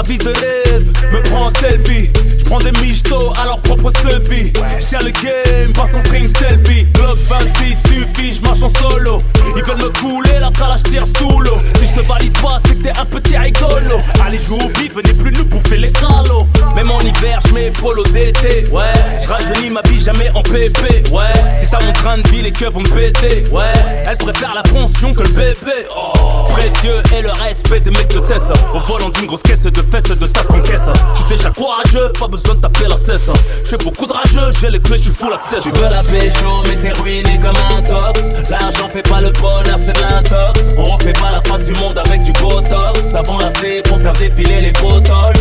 La 0.02 0.08
vie 0.08 0.18
de 0.18 0.30
lève 0.30 0.90
me 1.12 1.22
prend 1.22 1.46
en 1.46 1.50
selfie. 1.50 2.10
Je 2.36 2.44
prends 2.44 2.58
des 2.58 2.72
michtos 2.82 3.32
à 3.40 3.44
leur 3.44 3.60
propre 3.60 3.88
selfie. 3.92 4.52
J'ai 4.80 4.98
le 4.98 5.12
game, 5.12 5.72
passe 5.72 5.94
en 5.94 6.00
string 6.00 6.26
selfie. 6.26 6.88
Glock 7.12 7.24
26 7.26 7.76
suffit, 7.76 8.32
je 8.32 8.40
marche 8.40 8.62
en 8.62 8.68
solo. 8.68 9.22
Ils 9.56 9.62
veulent 9.62 9.76
me 9.76 9.90
couler, 9.90 10.38
la 10.40 10.50
calage 10.50 10.82
tire 10.84 11.06
sous 11.06 11.40
l'eau. 11.40 11.58
Si 11.78 11.86
je 11.86 12.00
te 12.00 12.06
valide 12.06 12.36
pas, 12.40 12.58
c'est 12.64 12.78
que 12.78 12.84
t'es 12.84 12.98
un 12.98 13.04
petit 13.04 13.36
rigolo. 13.36 14.00
Allez, 14.24 14.38
jouer 14.38 14.64
au 14.64 14.68
bif, 14.68 14.94
venez 14.94 15.12
plus 15.12 15.32
nous 15.32 15.44
bouffer 15.44 15.76
les 15.76 15.92
calots. 15.92 16.46
Même 16.74 16.90
en 16.90 17.00
hiver, 17.00 17.38
je 17.46 17.52
mes 17.52 17.70
polos 17.70 18.10
d'été. 18.12 18.64
Ouais, 18.70 18.84
je 19.22 19.28
rajeunis 19.28 19.70
ma 19.70 19.82
bille 19.82 20.00
jamais 20.00 20.30
en 20.34 20.42
PP. 20.42 21.10
Ouais, 21.10 21.24
c'est 21.58 21.66
ça 21.66 21.78
mon 21.84 21.92
train 21.92 22.18
de 22.18 22.28
vie, 22.28 22.42
les 22.42 22.52
keufs 22.52 22.72
vont 22.72 22.80
me 22.80 22.88
péter. 22.88 23.44
Ouais, 23.50 23.64
elle 24.06 24.16
préfère 24.16 24.54
la 24.54 24.62
pension 24.62 25.12
que 25.12 25.22
le 25.22 25.30
bébé. 25.30 25.86
Oh, 25.94 26.44
précieux 26.44 27.02
et 27.16 27.22
le 27.22 27.30
respect 27.30 27.80
des 27.80 27.90
mecs 27.90 28.12
de 28.14 28.20
Tessa. 28.20 28.54
Au 28.74 28.78
volant 28.78 29.10
d'une 29.10 29.26
grosse 29.26 29.42
caisse 29.42 29.64
de 29.64 29.82
fesses 29.82 30.04
de 30.04 30.26
tasse 30.26 30.50
en 30.50 30.60
caisse. 30.60 30.88
J'suis 31.14 31.36
déjà 31.36 31.50
courageux, 31.50 32.10
pas 32.18 32.28
besoin 32.28 32.54
de 32.54 32.60
taper 32.60 32.88
la 32.88 32.96
cesse. 32.96 33.28
J'fais 33.64 33.78
beaucoup 33.78 34.06
de 34.06 34.12
rageux, 34.12 34.52
j'ai 34.60 34.70
les 34.70 34.80
clés, 34.80 34.98
j'suis 34.98 35.12
full 35.12 35.32
access. 35.32 35.60
Tu 35.62 35.70
veux 35.70 35.88
la 35.88 36.02
pécho, 36.02 36.62
mais 36.66 36.76
t'es 36.76 36.92
comme 37.40 37.56
un 37.76 37.82
tox. 37.82 38.20
L'argent 38.48 38.88
fait 38.88 39.02
pas 39.02 39.20
le 39.20 39.30
bonheur, 39.30 39.76
c'est 39.78 39.92
de 39.96 40.02
l'intox. 40.02 40.60
On 40.76 40.84
refait 40.84 41.12
pas 41.12 41.32
la 41.32 41.40
face 41.42 41.64
du 41.64 41.74
monde 41.74 41.98
avec 41.98 42.22
du 42.22 42.32
botox. 42.32 43.00
Savon 43.00 43.38
lacé 43.38 43.82
pour 43.82 44.00
faire 44.00 44.12
défiler 44.12 44.60
les 44.60 44.72
potols. 44.72 45.34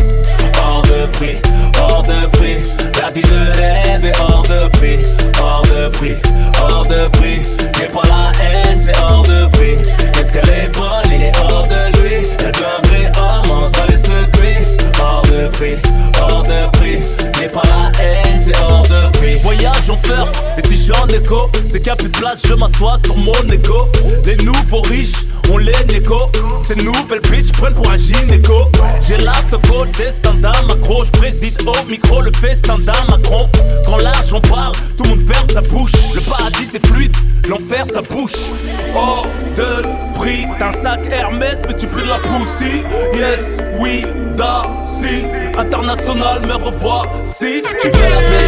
Hors 0.57 0.81
de 0.81 1.05
prix, 1.17 1.39
hors 1.79 2.01
de 2.01 2.25
prix. 2.37 2.57
La 2.99 3.11
vie 3.11 3.21
de 3.21 3.57
rêve 3.57 4.05
est 4.05 4.19
hors 4.19 4.43
de 4.43 4.67
prix, 4.77 4.99
hors 5.39 5.61
de 5.63 5.89
prix, 5.89 6.15
hors 6.61 6.87
de 6.87 7.07
prix. 7.09 7.41
J'ai 7.79 7.87
pas 7.87 8.01
la 8.07 8.31
haine, 8.43 8.79
c'est 8.83 8.97
hors 8.99 9.21
de 9.21 9.45
prix. 9.51 9.77
Est-ce 10.19 10.33
qu'elle 10.33 10.49
est 10.49 10.69
bonne, 10.73 11.11
il 11.13 11.23
est 11.23 11.33
hors 11.37 11.67
de 11.67 11.99
lui? 11.99 12.27
Elle 12.39 12.55
veut 12.55 12.65
un 12.65 12.87
vrai 12.87 13.11
homme 13.17 13.65
entre 13.65 13.85
les 13.87 13.97
secrets. 13.97 14.65
Hors 14.99 15.21
de 15.23 15.47
prix, 15.49 15.77
hors 16.21 16.43
de 16.43 16.77
prix. 16.77 17.03
J'ai 17.39 17.47
pas 17.49 17.63
la 17.65 17.91
haine, 18.01 18.41
c'est 18.43 18.57
hors 18.61 18.83
de 18.83 19.17
prix. 19.17 19.20
Voyage 19.43 19.89
en 19.89 19.97
first, 19.97 20.35
et 20.57 20.61
si 20.61 20.77
je 20.77 20.81
suis 20.83 20.91
en 20.93 21.07
écho, 21.07 21.49
c'est 21.69 21.87
a 21.87 21.95
plus 21.95 22.09
de 22.09 22.17
place, 22.17 22.41
je 22.47 22.53
m'assois 22.53 22.97
sur 23.03 23.17
mon 23.17 23.33
écho. 23.51 23.87
Les 24.25 24.35
nouveaux 24.37 24.81
riches, 24.81 25.25
on 25.51 25.57
les 25.57 25.73
négo. 25.91 26.31
Ces 26.61 26.75
nouvelles 26.75 27.21
bitches 27.21 27.51
prennent 27.53 27.73
pour 27.73 27.89
un 27.89 27.97
gynéco. 27.97 28.69
J'ai 29.01 29.17
la 29.17 29.33
toco 29.49 29.85
des 29.97 30.11
standards 30.11 30.65
macro. 30.67 31.03
Je 31.05 31.11
préside 31.11 31.57
au 31.65 31.89
micro 31.89 32.21
le 32.21 32.31
fait 32.31 32.55
standard 32.55 33.09
Macron. 33.09 33.49
Quand 33.85 33.97
l'argent 33.97 34.41
parle, 34.41 34.73
tout 34.97 35.03
le 35.03 35.09
monde 35.09 35.27
ferme 35.27 35.49
sa 35.49 35.61
bouche. 35.61 35.91
Le 36.13 36.21
paradis 36.21 36.65
c'est 36.65 36.85
fluide, 36.85 37.15
l'enfer 37.47 37.85
ça 37.85 38.01
bouche. 38.01 38.49
Hors 38.95 39.27
de 39.57 39.83
prix, 40.15 40.45
t'as 40.59 40.67
un 40.67 40.71
sac 40.71 41.01
Hermès, 41.11 41.61
mais 41.67 41.75
tu 41.75 41.87
peux 41.87 42.03
la 42.03 42.19
poussie. 42.19 42.83
Yes, 43.13 43.57
oui, 43.79 44.05
da, 44.37 44.63
si. 44.83 45.25
International, 45.57 46.41
me 46.45 46.53
revoici. 46.53 47.63
Tu 47.81 47.89
veux 47.89 48.40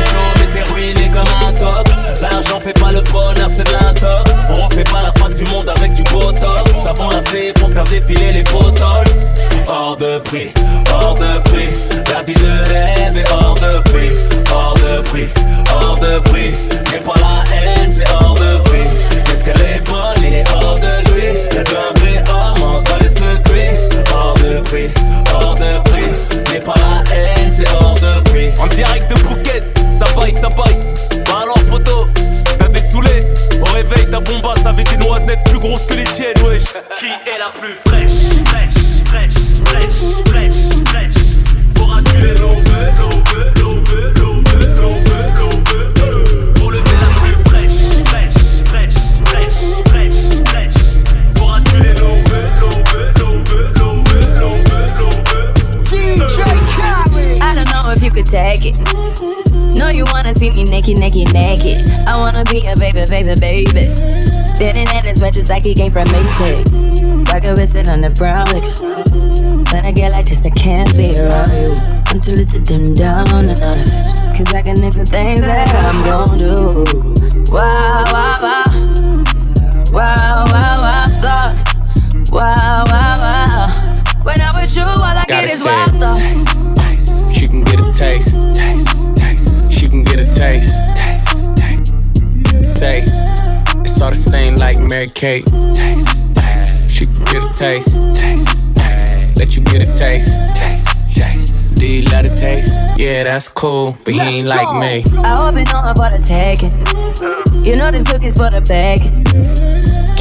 défiler 8.00 8.33
les 8.33 8.43
potols. 8.43 9.13
Hors 9.67 9.97
de 9.97 10.19
prix, 10.19 10.51
hors 10.91 11.13
de 11.13 11.39
prix. 11.50 11.69
La 12.12 12.23
vie 12.23 12.33
de 12.33 12.53
rêve 12.71 13.17
est 13.17 13.31
hors 13.31 13.55
de 13.55 13.79
prix, 13.89 14.12
hors 14.51 14.73
de 14.75 15.01
prix, 15.09 15.29
hors 15.73 16.00
de 16.00 16.19
prix. 16.29 16.53
J'ai 16.89 17.00
pas 17.00 17.13
la 17.19 17.43
haine, 17.53 17.73
plus 35.46 35.60
grosses 35.60 35.86
que 35.86 35.94
les 35.96 36.04
tiennes, 36.04 36.38
wesh. 36.44 36.63
Qui 37.00 37.08
est 37.08 37.39
la 37.39 37.50
plus 37.60 37.76
fraîche, 37.88 38.12
fraîche, 38.46 38.74
fraîche, 39.06 39.34
fraîche, 39.65 40.02
fraîche, 40.26 40.62
fraîche 40.86 41.19
Pour 41.74 41.88
l'over, 41.88 42.34
l'over 42.39 42.91
Pour 46.56 46.72
lever 46.72 46.98
la 47.02 47.10
plus 47.19 47.36
fraîche, 47.46 47.82
fraîche, 48.06 48.39
fraîche, 48.65 49.00
fraîche, 49.26 49.62
fraîche, 49.88 50.24
fraîche 50.46 50.80
Pour 51.36 51.54
attirer 51.56 51.93
l'over, 51.96 52.46
l'over, 52.60 53.06
l'over, 53.19 53.63
l'over, 53.80 54.24
l'over, 54.39 54.84
l'over 55.00 55.43
I 57.41 57.54
don't 57.56 57.69
know 57.72 57.91
if 57.91 58.02
you 58.02 58.12
could 58.12 58.26
take 58.26 58.65
it. 58.65 58.76
No, 59.78 59.89
you 59.89 60.06
wanna 60.13 60.34
see 60.34 60.52
me 60.52 60.63
naked, 60.63 60.98
naked, 60.98 61.34
naked. 61.34 61.89
I 62.08 62.17
wanna 62.17 62.43
be 62.46 62.65
a 62.67 62.76
baby, 62.76 63.06
baby, 63.10 63.36
baby. 63.39 64.33
Spinning 64.56 64.88
in 64.96 65.06
as 65.08 65.20
much 65.20 65.38
as 65.38 65.50
I 65.50 65.60
could 65.60 65.76
gain 65.76 65.92
from 65.92 66.06
Maytag. 66.06 67.28
Rocket 67.32 67.58
with 67.58 67.76
it 67.76 67.89
on 67.89 68.02
the 68.02 68.10
brown 68.12 68.46
liquor. 68.54 69.04
When 69.74 69.86
I 69.86 69.92
get 69.92 70.12
like 70.12 70.28
this, 70.28 70.46
I 70.46 70.52
can't 70.52 70.96
be 70.96 71.18
around 71.18 71.50
you. 71.52 71.76
I'm 72.08 72.22
too 72.22 72.32
little 72.32 72.46
to 72.46 72.60
dim 72.60 72.94
down 72.94 73.26
notch. 73.48 73.89
Cause 74.38 74.54
I 74.54 74.62
can 74.62 74.84
into 74.84 75.06
things 75.06 75.42
that 75.42 75.68
I'm 75.74 76.04
gon' 76.04 76.38
do. 76.38 76.84
Wow, 77.52 78.04
wow, 78.12 78.38
wow. 78.42 78.63
Wow, 79.92 80.44
wow, 80.48 80.82
wow, 80.82 81.06
thoughts. 81.22 81.63
Wow, 82.32 82.84
wow, 82.88 83.16
wow. 83.20 84.24
When 84.24 84.39
I'm 84.39 84.56
with 84.56 84.76
you, 84.76 84.84
all 84.84 85.02
I 85.02 85.26
Gotta 85.28 85.48
get 85.48 85.52
is 85.52 85.62
say 85.62 85.70
wild 85.70 86.00
thoughts. 86.00 87.38
She 87.38 87.48
can 87.48 87.63
get 87.63 87.80
a 87.80 87.92
taste. 87.92 88.36
Taste, 88.56 89.18
taste. 89.18 89.72
She 89.72 89.89
can 89.89 90.04
get 90.04 90.20
a. 90.20 90.34
Taste, 90.34 90.74
all 94.04 94.10
the 94.10 94.16
same 94.18 94.56
like 94.56 94.78
Mary 94.80 95.08
Kate. 95.08 95.46
Taste, 95.46 96.36
taste. 96.36 96.92
She 96.92 97.06
can 97.06 97.24
get 97.24 97.44
a 97.44 97.54
taste. 97.56 97.96
Taste, 98.13 98.76
taste. 98.76 99.38
Let 99.38 99.56
you 99.56 99.63
get 99.63 99.82
a 99.82 99.98
taste. 99.98 100.34
Taste, 100.58 101.16
taste. 101.16 101.76
Do 101.76 101.88
you 101.88 102.04
love 102.04 102.24
the 102.24 102.36
taste? 102.36 102.74
Yeah, 102.98 103.24
that's 103.24 103.48
cool, 103.48 103.98
but 104.04 104.13
he 104.13 104.20
ain't 104.20 104.46
like 104.46 104.68
me. 104.78 105.04
I 105.24 105.38
hope 105.38 105.56
you 105.56 105.63
know 105.63 105.80
I'm 105.80 105.96
for 105.96 106.10
the 106.10 106.22
taking. 106.26 106.74
You 107.63 107.78
know 107.78 107.92
this 107.92 108.04
cookie's 108.04 108.36
for 108.36 108.50
the 108.50 108.60
bag. 108.60 109.83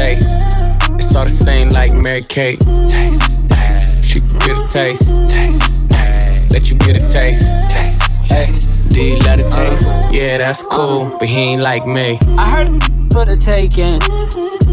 It's 0.00 1.16
all 1.16 1.24
the 1.24 1.30
same 1.30 1.70
like 1.70 1.92
Mary 1.92 2.22
Kate. 2.22 2.60
Taste, 2.60 3.50
taste. 3.50 4.04
She 4.04 4.20
can 4.20 4.38
get 4.38 4.50
a 4.50 4.68
taste. 4.68 5.08
Taste, 5.28 5.90
taste. 5.90 6.52
Let 6.52 6.70
you 6.70 6.76
get 6.76 6.96
a 6.96 7.08
taste. 7.12 7.42
Taste, 7.72 8.28
taste. 8.28 8.96
You 8.96 9.16
love 9.18 9.38
the 9.38 9.48
taste? 9.50 10.12
Yeah, 10.12 10.38
that's 10.38 10.62
cool, 10.62 11.16
but 11.18 11.26
he 11.26 11.36
ain't 11.38 11.62
like 11.62 11.84
me. 11.84 12.16
I 12.38 12.48
heard 12.48 12.68
it 12.68 13.12
for 13.12 13.24
the 13.24 13.36
taking. 13.36 14.00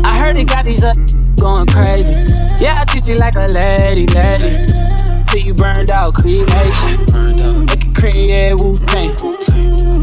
I 0.05 0.19
heard 0.19 0.35
it 0.35 0.47
got 0.47 0.65
these 0.65 0.83
up 0.83 0.95
going 1.39 1.65
crazy. 1.67 2.13
Yeah, 2.63 2.81
I 2.81 2.85
treat 2.85 3.07
you 3.07 3.15
like 3.15 3.35
a 3.35 3.47
lady, 3.47 4.05
lady. 4.05 4.67
Till 5.27 5.41
you 5.41 5.55
burned 5.55 5.89
out, 5.89 6.13
cremation. 6.13 7.65
Make 7.65 7.87
it 7.87 7.95
create 7.95 8.53
Wu 8.59 8.77
Tang. 8.77 9.09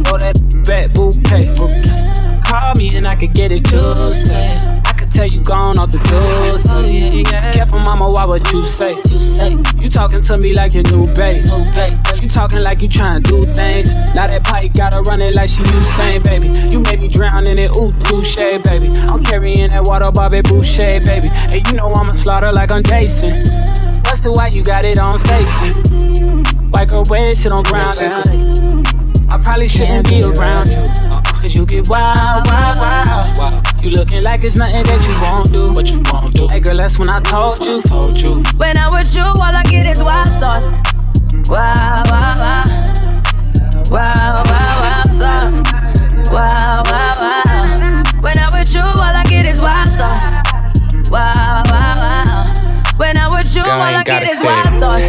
Oh, 0.08 0.18
that 0.18 0.36
back 0.66 0.92
bouquet. 0.92 1.54
Call 2.44 2.74
me 2.74 2.96
and 2.96 3.06
I 3.06 3.14
could 3.14 3.34
get 3.34 3.52
it 3.52 3.64
Tuesday. 3.64 4.71
Tell 5.12 5.26
you 5.26 5.42
gone 5.44 5.78
off 5.78 5.92
the 5.92 5.98
doors. 5.98 6.64
Oh, 6.68 7.52
Careful, 7.52 7.80
mama, 7.80 8.10
why 8.10 8.24
what 8.24 8.50
you 8.50 8.64
say? 8.64 8.96
You 9.78 9.90
talking 9.90 10.22
to 10.22 10.38
me 10.38 10.54
like 10.54 10.72
your 10.72 10.84
new 10.84 11.06
babe. 11.14 11.44
You 12.20 12.26
talking 12.28 12.60
like 12.60 12.80
you 12.80 12.88
trying 12.88 13.22
to 13.22 13.28
do 13.28 13.44
things. 13.52 13.92
Now 14.14 14.26
that 14.26 14.42
pipe 14.42 14.72
gotta 14.72 15.02
run 15.02 15.20
it 15.20 15.34
like 15.34 15.50
she 15.50 15.62
Usain, 15.64 16.24
baby. 16.24 16.48
You 16.70 16.80
made 16.80 17.00
me 17.00 17.08
drown 17.08 17.46
in 17.46 17.58
it, 17.58 17.70
ooh, 17.76 17.92
touche, 18.04 18.36
baby. 18.64 18.88
I'm 19.00 19.22
carrying 19.22 19.70
that 19.70 19.84
water, 19.84 20.10
Bobby 20.10 20.40
Boucher, 20.40 21.00
baby. 21.04 21.28
And 21.50 21.66
you 21.66 21.74
know 21.74 21.92
I'ma 21.92 22.12
slaughter 22.14 22.50
like 22.50 22.70
I'm 22.70 22.82
Jason. 22.82 23.44
Busted 24.04 24.32
why 24.32 24.48
you 24.48 24.64
got 24.64 24.84
it 24.86 24.98
on 24.98 25.18
safety. 25.18 25.72
White 26.70 26.88
girl 26.88 27.04
wear 27.08 27.34
shit 27.34 27.52
on 27.52 27.64
ground 27.64 27.98
liquor. 27.98 28.22
Uh, 28.30 28.82
I 29.28 29.40
probably 29.42 29.68
shouldn't 29.68 30.08
be 30.08 30.22
around 30.22 30.68
you. 30.68 30.76
Uh, 30.78 31.20
Cause 31.40 31.54
you 31.54 31.66
get 31.66 31.88
wild, 31.88 32.46
wild, 32.46 32.78
wild. 33.38 33.71
You 33.82 33.90
looking 33.90 34.22
like 34.22 34.44
it's 34.44 34.54
nothing 34.54 34.84
that 34.84 35.02
you 35.08 35.14
won't 35.20 35.50
do. 35.52 35.72
What 35.72 35.90
you 35.90 36.00
won't 36.12 36.34
do. 36.36 36.46
Hey 36.46 36.60
girl, 36.60 36.76
that's 36.76 37.00
when 37.00 37.08
I 37.08 37.18
told 37.18 37.58
you. 37.66 37.82
Told 37.82 38.16
you. 38.16 38.40
When 38.56 38.78
I'm 38.78 38.92
with 38.92 39.12
you, 39.12 39.22
all 39.22 39.42
I 39.42 39.64
get 39.64 39.86
is 39.86 40.00
wild 40.00 40.28
thoughts. 40.38 40.70
Wow, 41.50 42.04
wow, 42.06 42.38
wow. 42.38 42.62
Wow, 43.90 44.42
wow, 44.46 44.78
wild 44.78 45.10
thoughts. 45.18 45.62
Wow, 46.30 46.82
wow, 46.86 47.14
wow. 47.18 48.02
When 48.20 48.38
I'm 48.38 48.52
with 48.52 48.72
you, 48.72 48.82
all 48.82 49.02
I 49.02 49.24
get 49.24 49.46
is 49.46 49.60
wild 49.60 49.88
thoughts. 49.98 50.30
Wow, 51.10 51.64
wow, 51.66 51.94
wow. 51.98 52.46
When 52.98 53.18
I'm 53.18 53.32
with 53.34 53.52
you, 53.56 53.62
all 53.62 53.82
I 53.82 54.04
get 54.04 54.22
is 54.22 54.44
wild 54.44 54.78
thoughts. 54.78 55.02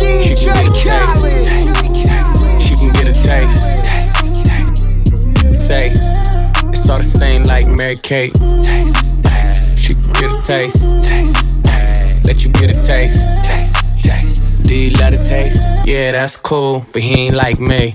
She 0.00 0.34
can 0.34 0.56
get 0.56 0.64
a 0.64 0.72
taste. 0.72 1.20
She 2.66 2.74
can 2.74 2.90
get 2.94 3.06
a 3.06 3.12
taste. 3.22 3.60
Say 5.60 6.11
all 6.92 6.98
the 6.98 7.04
same 7.04 7.42
like 7.44 7.66
Mary 7.66 7.96
Kate. 7.96 8.34
Taste, 8.34 9.24
taste. 9.24 9.78
She 9.78 9.94
can 9.94 10.12
get 10.12 10.30
a 10.30 10.42
taste. 10.42 10.82
Taste, 11.02 11.64
taste. 11.64 12.26
Let 12.26 12.44
you 12.44 12.50
get 12.50 12.70
a 12.70 12.82
taste. 12.86 13.18
Taste, 13.46 14.04
taste. 14.04 14.62
Do 14.64 14.74
you 14.74 14.90
love 14.90 15.12
the 15.12 15.24
taste? 15.24 15.62
Yeah, 15.86 16.12
that's 16.12 16.36
cool, 16.36 16.84
but 16.92 17.00
he 17.00 17.14
ain't 17.14 17.34
like 17.34 17.58
me. 17.58 17.92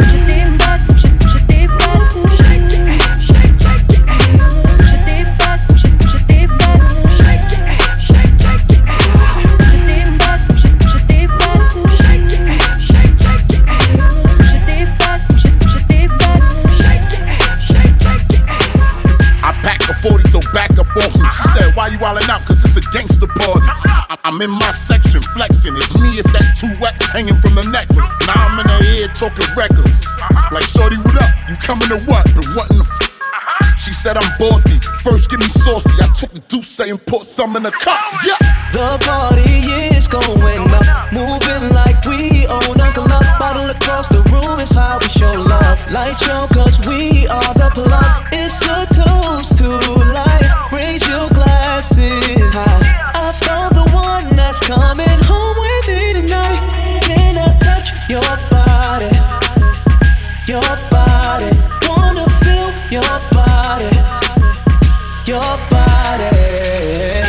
Wildin' 22.00 22.30
out? 22.30 22.42
Cause 22.46 22.64
it's 22.64 22.78
a 22.78 22.84
gangster 22.94 23.28
party. 23.28 23.66
I'm 24.24 24.42
in 24.42 24.52
my 24.52 24.72
section 24.74 25.22
flexing. 25.34 25.76
It's 25.76 25.94
me 26.00 26.20
if 26.20 26.28
that 26.34 26.46
two 26.60 26.70
wax 26.82 27.10
hanging 27.12 27.36
from 27.42 27.56
the 27.56 27.64
necklace. 27.72 28.14
Now 28.28 28.38
I'm 28.38 28.60
in 28.60 28.68
the 28.68 28.78
ear 29.02 29.08
talking 29.18 29.48
records. 29.58 29.98
Like, 30.52 30.66
Shorty, 30.70 30.98
what 31.02 31.16
up? 31.18 31.32
You 31.50 31.56
coming 31.58 31.90
to 31.90 31.98
what? 32.06 32.26
What 32.56 32.70
in 32.72 32.78
the 32.80 32.88
f- 32.88 33.80
She 33.84 33.94
said 33.94 34.18
I'm 34.18 34.30
bossy. 34.38 34.78
First, 35.02 35.30
give 35.30 35.40
me 35.40 35.48
saucy. 35.50 35.90
I 36.02 36.08
took 36.14 36.32
the 36.32 36.40
deuce 36.48 36.80
and 36.80 37.00
put 37.06 37.24
some 37.26 37.56
in 37.56 37.64
the 37.64 37.72
cup. 37.72 38.00
Yeah. 38.26 38.38
The 38.72 39.00
party 39.02 39.96
is 39.96 40.08
going 40.08 40.70
up, 40.70 41.14
moving 41.14 41.74
like 41.74 42.04
we 42.06 42.46
own 42.48 42.76
Uncle 42.80 43.08
Luck. 43.08 43.26
Bottle 43.40 43.70
across 43.72 44.10
the 44.10 44.22
room 44.30 44.60
is 44.60 44.72
how 44.76 45.00
we 45.02 45.08
show 45.10 45.34
love. 45.34 45.80
Light 45.92 46.20
show, 46.20 46.46
cause 46.54 46.78
we 46.86 47.28
are 47.28 47.54
the 47.56 47.72
plug. 47.74 48.28
It's 48.32 48.62
a 48.68 48.86
Your 65.28 65.42
body. 65.42 66.32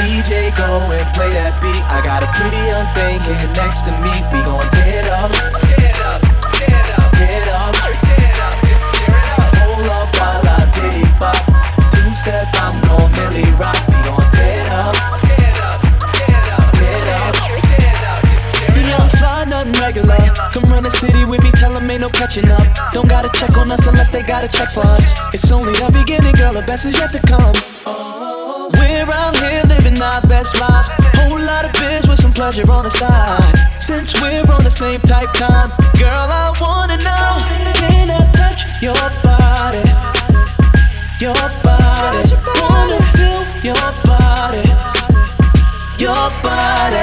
DJ, 0.07 0.55
go 0.57 0.79
and 0.87 1.15
play 1.19 1.35
that 1.35 1.59
beat. 1.59 1.83
I 1.91 1.99
got 1.99 2.23
a 2.23 2.31
pretty 2.31 2.63
young 2.71 2.87
thing 2.95 3.19
here 3.27 3.51
next 3.59 3.83
to 3.87 3.93
me. 3.99 4.15
We 4.31 4.39
gon' 4.47 4.71
tear 4.71 5.03
it 5.03 5.11
up. 5.11 5.35
Tear 5.67 5.83
it 5.83 5.99
up. 6.07 6.23
Tear 6.55 6.79
it 6.79 6.95
up. 6.95 7.11
Tear 7.19 7.43
it 7.43 7.49
up. 7.51 7.75
Tear 7.75 8.23
it 8.23 8.39
up. 8.39 8.55
Tear 8.63 9.19
it 9.19 9.35
up. 9.35 9.51
Hold 9.59 9.91
up 9.91 10.15
while 10.15 10.47
I. 10.47 10.71
Two 11.91 12.15
step, 12.15 12.47
I'm 12.55 12.79
gon' 12.87 13.11
Millie 13.19 13.51
rock. 13.59 13.88
The 20.91 20.97
city 20.97 21.25
with 21.25 21.43
me, 21.43 21.51
tell 21.53 21.73
them 21.73 21.91
ain't 21.91 22.01
no 22.01 22.09
catching 22.09 22.49
up. 22.49 22.65
Don't 22.93 23.09
gotta 23.09 23.29
check 23.39 23.57
on 23.59 23.71
us 23.71 23.87
unless 23.87 24.11
they 24.11 24.23
gotta 24.23 24.49
check 24.49 24.71
for 24.71 24.85
us. 24.97 25.15
It's 25.35 25.51
only 25.51 25.73
the 25.73 25.91
beginning, 25.93 26.33
girl, 26.33 26.53
the 26.53 26.63
best 26.63 26.87
is 26.87 26.97
yet 26.97 27.13
to 27.13 27.21
come. 27.29 27.53
We're 28.73 29.11
out 29.13 29.37
here 29.37 29.63
living 29.69 30.01
our 30.01 30.23
best 30.23 30.59
lives. 30.59 30.89
Whole 31.21 31.41
lot 31.41 31.65
of 31.67 31.73
biz 31.73 32.09
with 32.09 32.21
some 32.21 32.33
pleasure 32.33 32.71
on 32.71 32.85
the 32.85 32.91
side. 32.91 33.43
Since 33.81 34.21
we're 34.21 34.49
on 34.51 34.65
the 34.65 34.71
same 34.71 35.01
type 35.01 35.33
time, 35.35 35.69
girl, 35.99 36.29
I 36.29 36.57
wanna 36.61 36.97
know 36.97 37.29
can 37.77 38.09
I 38.11 38.25
touch 38.33 38.65
your 38.81 38.97
body? 39.21 39.85
Your 41.21 41.35
body. 41.65 42.33
Wanna 42.65 43.01
feel 43.13 43.43
your 43.63 43.89
body. 44.05 44.98
Your 45.99 46.31
body. 46.47 46.95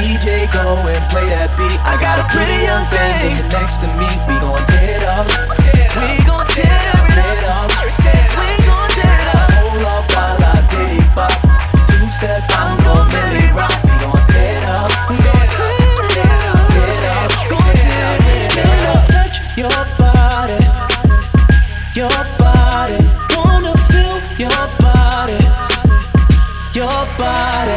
DJ, 0.00 0.48
go 0.48 0.80
and 0.88 1.04
play 1.12 1.28
that 1.28 1.52
beat. 1.60 1.76
I 1.84 2.00
got 2.00 2.24
a 2.24 2.26
pretty 2.32 2.64
young 2.64 2.88
thing 2.88 3.36
next 3.52 3.84
to 3.84 3.88
me. 4.00 4.08
We 4.24 4.40
gon' 4.40 4.64
tear 4.64 4.96
it 4.96 5.04
up. 5.04 5.28
We 5.28 6.24
gon' 6.24 6.48
tear 6.56 6.72
it 6.72 7.44
up. 7.44 7.68
We 7.68 8.48
gon' 8.64 8.88
tear 8.96 9.12
it 9.12 9.28
up. 9.36 9.44
Hold 9.60 9.84
up 9.84 10.08
while 10.08 10.40
I 10.40 10.64
diddy 10.72 11.04
bop. 11.12 11.36
Two 11.84 12.08
step, 12.08 12.40
I'm 12.56 12.80
gon' 12.80 13.12
Millie 13.12 13.52
rock. 13.52 13.76
We 13.84 13.92
gon' 14.00 14.24
tear 14.24 14.56
it 14.56 14.64
up. 14.72 14.88
Tear 15.12 15.36
up. 15.52 16.64
Tear 16.72 16.96
up. 17.12 17.28
Gon' 17.52 17.76
tear 17.76 18.56
it 18.56 18.88
up. 18.88 19.04
Touch 19.12 19.36
your 19.52 19.68
body. 20.00 20.64
Your 21.92 22.16
body. 22.40 23.04
Wanna 23.36 23.76
feel 23.84 24.16
your 24.40 24.64
body. 24.80 25.01
Body. 27.18 27.72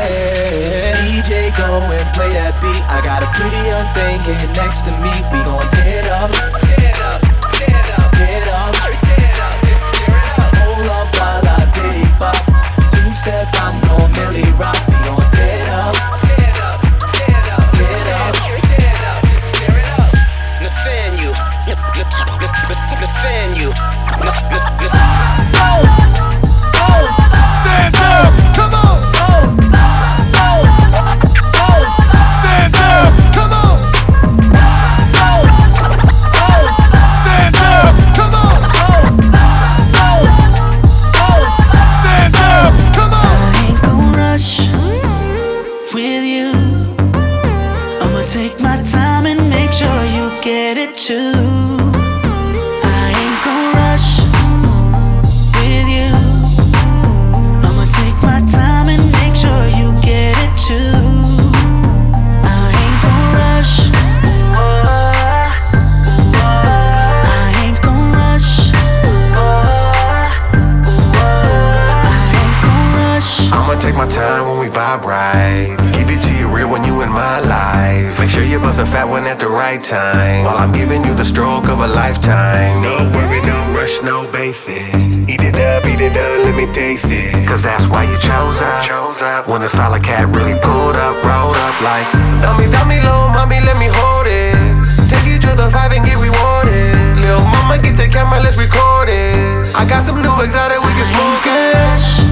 DJ, 1.04 1.56
go 1.58 1.82
and 1.82 2.10
play 2.16 2.32
that 2.34 2.56
beat. 2.62 2.84
I 2.88 3.02
got 3.04 3.24
a 3.24 3.30
pretty 3.36 3.62
young 3.68 3.88
thing 3.94 4.20
here 4.24 4.48
next 4.56 4.82
to 4.86 4.92
me. 5.04 5.12
We 5.32 5.44
gon' 5.44 5.68
tear 5.72 6.04
it 6.04 6.10
up. 6.10 6.32
Tear 6.32 6.90
it 6.90 7.00
up. 7.02 7.22
Tear 7.56 7.70
it 7.70 7.90
up. 8.00 8.12
Tear 8.16 8.42
it 8.42 8.48
up. 8.48 8.74
Tear 8.76 9.20
it 9.20 9.40
up. 9.40 9.56
Tear 9.64 9.76
it 9.76 10.40
up. 10.40 10.56
Hold 10.60 10.88
up 10.88 11.08
while 11.20 11.48
I 11.48 11.72
diddy 11.74 12.08
bop. 12.20 12.55
I'ma 73.76 73.84
take 73.84 73.96
my 73.96 74.08
time 74.08 74.48
when 74.48 74.58
we 74.64 74.72
vibe 74.72 75.04
right. 75.04 75.76
Give 75.92 76.08
it 76.08 76.24
to 76.24 76.32
you 76.40 76.48
real 76.48 76.72
when 76.72 76.88
you 76.88 77.04
in 77.04 77.12
my 77.12 77.44
life. 77.44 78.18
Make 78.18 78.30
sure 78.30 78.42
you 78.42 78.58
bust 78.58 78.80
a 78.80 78.86
fat 78.88 79.04
one 79.04 79.28
at 79.28 79.38
the 79.38 79.52
right 79.52 79.84
time. 79.84 80.48
While 80.48 80.56
I'm 80.56 80.72
giving 80.72 81.04
you 81.04 81.14
the 81.14 81.26
stroke 81.26 81.68
of 81.68 81.84
a 81.84 81.88
lifetime. 81.88 82.72
No 82.80 83.04
worry, 83.12 83.44
no 83.44 83.60
rush, 83.76 84.00
no 84.00 84.32
basic. 84.32 84.80
Eat 85.28 85.44
it 85.44 85.60
up, 85.60 85.84
eat 85.92 86.00
it 86.00 86.16
up, 86.16 86.38
let 86.48 86.56
me 86.56 86.72
taste 86.72 87.12
it. 87.12 87.36
Cause 87.44 87.62
that's 87.68 87.84
why 87.92 88.08
you 88.08 88.16
chose 88.24 88.56
up. 88.64 88.88
Chose 88.88 89.22
up. 89.22 89.50
When 89.52 89.62
a 89.62 89.68
solid 89.68 90.08
cat 90.08 90.32
really 90.32 90.56
pulled 90.64 90.96
up, 90.96 91.20
rolled 91.20 91.60
up 91.68 91.76
like. 91.84 92.08
Dummy, 92.40 92.72
dummy, 92.72 93.04
little 93.04 93.28
mommy, 93.36 93.60
let 93.60 93.76
me 93.76 93.92
hold 93.92 94.24
it. 94.24 94.56
Take 95.12 95.28
you 95.28 95.36
to 95.36 95.52
the 95.52 95.68
five 95.76 95.92
and 95.92 96.06
get 96.08 96.16
rewarded. 96.16 96.96
Lil' 97.20 97.44
mama, 97.52 97.76
get 97.84 98.00
the 98.00 98.08
camera, 98.08 98.40
let's 98.40 98.56
record 98.56 99.12
it. 99.12 99.76
I 99.76 99.84
got 99.84 100.08
some 100.08 100.16
new 100.24 100.32
exotic, 100.40 100.80
we 100.80 100.92
can 100.96 101.08
smoke 101.12 101.44
it. 101.44 102.25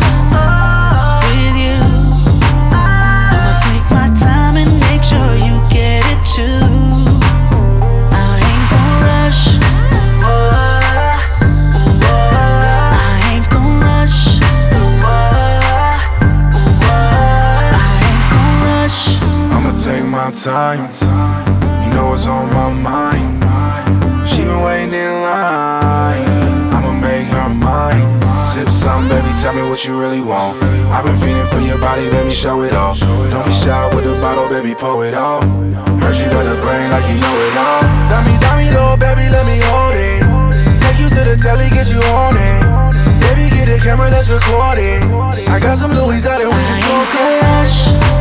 My 20.24 20.32
time. 20.32 20.88
You 21.84 21.90
know 21.94 22.08
what's 22.08 22.28
on 22.28 22.48
my 22.54 22.70
mind. 22.72 23.44
She 24.28 24.40
been 24.44 24.62
waiting 24.64 24.94
in 24.94 25.12
line. 25.20 26.24
I'ma 26.72 26.94
make 26.94 27.28
her 27.36 27.50
mine. 27.50 28.22
Sip 28.48 28.70
some, 28.70 29.10
baby, 29.10 29.28
tell 29.42 29.54
me 29.54 29.64
what 29.68 29.84
you 29.84 30.00
really 30.00 30.22
want. 30.22 30.64
I've 30.96 31.04
been 31.04 31.18
feeling 31.18 31.46
for 31.48 31.60
your 31.60 31.78
body, 31.78 32.10
baby, 32.10 32.32
show 32.32 32.62
it 32.62 32.74
off. 32.74 33.00
Don't 33.32 33.46
be 33.46 33.52
shy 33.52 33.84
with 33.94 34.06
the 34.06 34.14
bottle, 34.24 34.48
baby, 34.48 34.74
pour 34.74 35.06
it 35.06 35.14
all. 35.14 35.42
Heard 36.00 36.16
you 36.16 36.28
got 36.32 36.44
the 36.48 36.56
brain 36.64 36.88
like 36.88 37.04
you 37.12 37.20
know 37.20 37.36
it 37.48 37.58
all. 37.60 37.84
Dummy, 38.08 38.36
dummy, 38.40 38.68
little 38.72 38.96
baby, 38.96 39.28
let 39.28 39.44
me 39.44 39.60
hold 39.68 39.96
it. 39.98 40.24
Take 40.84 41.00
you 41.04 41.10
to 41.10 41.22
the 41.28 41.36
telly, 41.36 41.68
get 41.68 41.92
you 41.92 42.00
on 42.16 42.38
it. 42.40 42.64
Baby, 43.28 43.52
get 43.52 43.68
a 43.68 43.78
camera 43.84 44.10
that's 44.10 44.30
recording. 44.30 45.04
I 45.52 45.60
got 45.60 45.80
some 45.80 45.92
Louis 45.92 46.24
out 46.26 46.40
and 46.40 46.48
we 46.48 46.56
can 46.56 46.80
smoke 46.88 48.13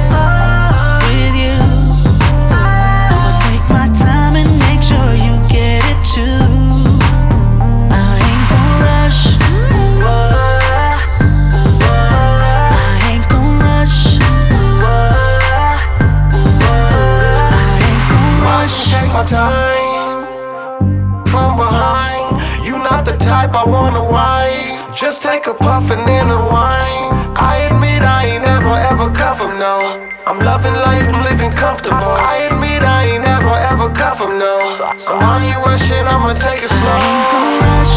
I 23.63 23.65
wanna 23.65 24.03
wife. 24.03 24.93
Just 24.93 25.23
take 25.23 25.47
a 25.47 25.55
puff 25.55 25.89
and 25.89 26.03
then 26.09 26.27
a 26.27 26.41
wine. 26.51 27.15
I 27.39 27.69
admit 27.71 28.03
I 28.03 28.27
ain't 28.27 28.43
never 28.43 28.75
ever 28.91 29.09
cuff 29.15 29.39
him, 29.41 29.57
no. 29.57 30.03
I'm 30.27 30.41
loving 30.45 30.75
life, 30.75 31.07
I'm 31.07 31.23
living 31.23 31.53
comfortable. 31.53 32.15
I 32.33 32.49
admit 32.51 32.83
I 32.83 33.05
ain't 33.05 33.23
ever 33.25 33.89
cuff 33.95 34.21
him, 34.21 34.39
no. 34.39 34.69
So 34.97 35.15
why 35.15 35.47
you 35.47 35.59
rushing? 35.65 36.07
I'ma 36.07 36.35
take 36.35 36.63
it 36.63 36.71
slow. 36.71 37.92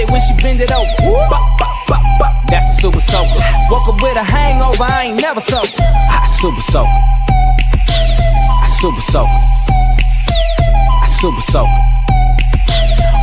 At 0.00 0.08
it 0.08 0.12
when 0.12 0.20
she 0.20 0.34
bend 0.42 0.60
it 0.60 0.72
over. 0.72 1.28
Bop, 1.28 1.58
bop, 1.58 1.88
bop, 1.88 2.02
bop. 2.18 2.34
That's 2.48 2.78
a 2.78 2.82
super 2.82 3.00
soaker. 3.00 3.40
Woke 3.70 3.88
up 3.88 4.02
with 4.02 4.16
a 4.16 4.22
hangover, 4.22 4.84
I 4.84 5.04
ain't 5.06 5.20
never 5.20 5.40
sober. 5.40 5.66
I 5.80 6.26
super 6.26 6.60
soaker. 6.60 6.88
I 8.62 8.66
super 8.66 9.00
soaker. 9.00 9.40
I 11.02 11.06
super 11.06 11.40
soaker. 11.40 12.29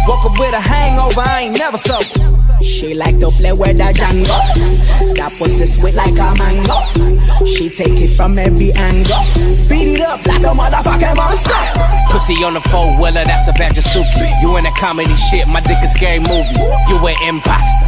Woke 0.07 0.23
up 0.23 0.39
with 0.39 0.53
a 0.53 0.59
hangover, 0.59 1.19
I 1.19 1.41
ain't 1.41 1.59
never 1.59 1.77
sober. 1.77 2.63
She 2.63 2.93
like 2.93 3.19
to 3.19 3.29
play 3.31 3.51
with 3.51 3.77
the 3.77 3.91
Django. 3.91 5.15
That 5.15 5.33
pussy 5.37 5.65
sweet 5.65 5.95
like 5.95 6.15
a 6.15 6.33
mango. 6.39 7.45
She 7.45 7.69
take 7.69 7.99
it 7.99 8.15
from 8.15 8.39
every 8.39 8.71
angle. 8.71 9.19
Beat 9.67 9.99
it 9.99 10.01
up 10.01 10.25
like 10.25 10.41
a 10.41 10.55
motherfucking 10.55 11.15
monster. 11.15 11.59
Pussy 12.09 12.35
on 12.43 12.53
the 12.53 12.61
four 12.71 12.95
wheeler, 12.95 13.25
that's 13.25 13.47
a 13.49 13.53
batch 13.53 13.77
of 13.77 13.83
soup. 13.83 14.05
You 14.41 14.55
in 14.57 14.65
a 14.65 14.71
comedy 14.79 15.15
shit, 15.29 15.45
my 15.47 15.59
dick 15.61 15.77
is 15.83 15.93
scary 15.93 16.19
movie. 16.19 16.55
You 16.87 16.97
an 17.05 17.15
imposter. 17.27 17.87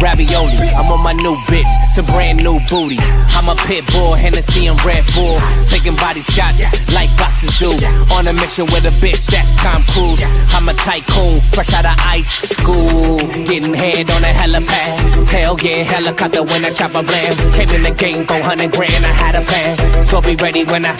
Ravioli, 0.00 0.56
I'm 0.80 0.90
on 0.90 1.04
my 1.04 1.12
new 1.12 1.36
bitch, 1.44 1.68
it's 1.84 1.98
a 1.98 2.02
brand 2.02 2.42
new 2.42 2.58
booty. 2.70 2.96
I'm 3.36 3.48
a 3.48 3.56
pit 3.68 3.84
bull, 3.92 4.14
Hennessy 4.14 4.66
and 4.66 4.82
Red 4.82 5.04
Bull. 5.14 5.38
Taking 5.68 5.94
body 5.96 6.22
shots 6.22 6.56
like 6.92 7.12
boxes 7.18 7.52
do. 7.60 7.68
On 8.14 8.26
a 8.26 8.32
mission 8.32 8.64
with 8.72 8.84
a 8.86 8.94
bitch, 8.96 9.26
that's 9.26 9.52
Tom 9.60 9.82
Cruise. 9.92 10.20
I'm 10.56 10.68
a 10.68 10.74
tycoon, 10.74 11.40
fresh 11.62 11.72
out 11.74 11.84
of 11.84 11.96
ice 12.06 12.48
school. 12.56 13.18
Getting 13.44 13.74
head 13.74 14.10
on 14.10 14.22
a 14.24 14.32
helipad. 14.32 15.28
Hell 15.28 15.56
yeah, 15.60 15.82
helicopter 15.82 16.42
when 16.42 16.64
I 16.64 16.70
chop 16.70 16.94
a 16.94 17.02
blam. 17.02 17.32
Came 17.52 17.68
in 17.70 17.82
the 17.82 17.90
game 17.90 18.24
for 18.26 18.40
100 18.40 18.72
grand, 18.72 19.04
I 19.04 19.12
had 19.12 19.34
a 19.34 19.42
plan. 19.44 20.04
So 20.04 20.20
be 20.20 20.36
ready 20.36 20.64
when 20.64 20.84
I. 20.86 20.96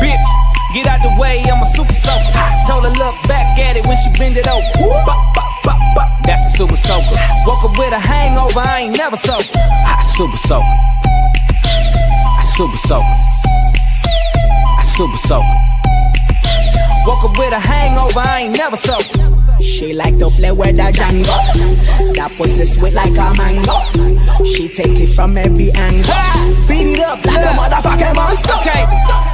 Bitch, 0.00 0.26
get 0.74 0.86
out 0.86 1.02
the 1.02 1.12
way, 1.20 1.44
I'm 1.44 1.60
a 1.60 1.66
super 1.66 1.92
soaker. 1.92 2.46
Told 2.66 2.84
her 2.84 2.94
look 2.96 3.16
back 3.28 3.58
at 3.58 3.76
it 3.76 3.84
when 3.84 3.96
she 4.00 4.08
bend 4.18 4.36
it 4.36 4.48
over. 4.48 5.04
Bop, 5.04 5.34
bop, 5.34 5.64
bop, 5.64 5.80
bop. 5.94 6.08
That's 6.24 6.54
a 6.54 6.56
super 6.56 6.76
soaker. 6.76 7.16
Woke 7.46 7.64
up 7.64 7.76
with 7.76 7.92
a 7.92 8.00
hangover, 8.00 8.60
I 8.60 8.88
ain't 8.88 8.96
never 8.96 9.16
sober. 9.16 9.44
I 9.60 10.00
super 10.02 10.38
soaker. 10.38 10.76
I 12.40 12.42
super 12.56 12.78
soaker. 12.88 13.16
I 14.78 14.82
super 14.82 15.18
soaker. 15.18 15.76
Woke 17.06 17.22
up 17.22 17.38
with 17.38 17.52
a 17.52 17.60
hangover, 17.60 18.18
I 18.18 18.40
ain't 18.40 18.58
never 18.58 18.74
sober. 18.74 19.62
She 19.62 19.92
like 19.92 20.18
to 20.18 20.28
play 20.30 20.50
with 20.50 20.74
the 20.74 20.90
Django. 20.90 21.38
That 22.18 22.34
pussy 22.36 22.64
sweet 22.64 22.94
like 22.94 23.14
a 23.14 23.30
mango. 23.38 23.78
She 24.44 24.66
take 24.68 24.98
it 24.98 25.14
from 25.14 25.38
every 25.38 25.70
angle. 25.70 26.18
Beat 26.66 26.98
it 26.98 27.00
up 27.06 27.22
like 27.24 27.46
a 27.46 27.54
motherfucking 27.54 28.14
monster. 28.14 28.58
Okay, 28.58 28.82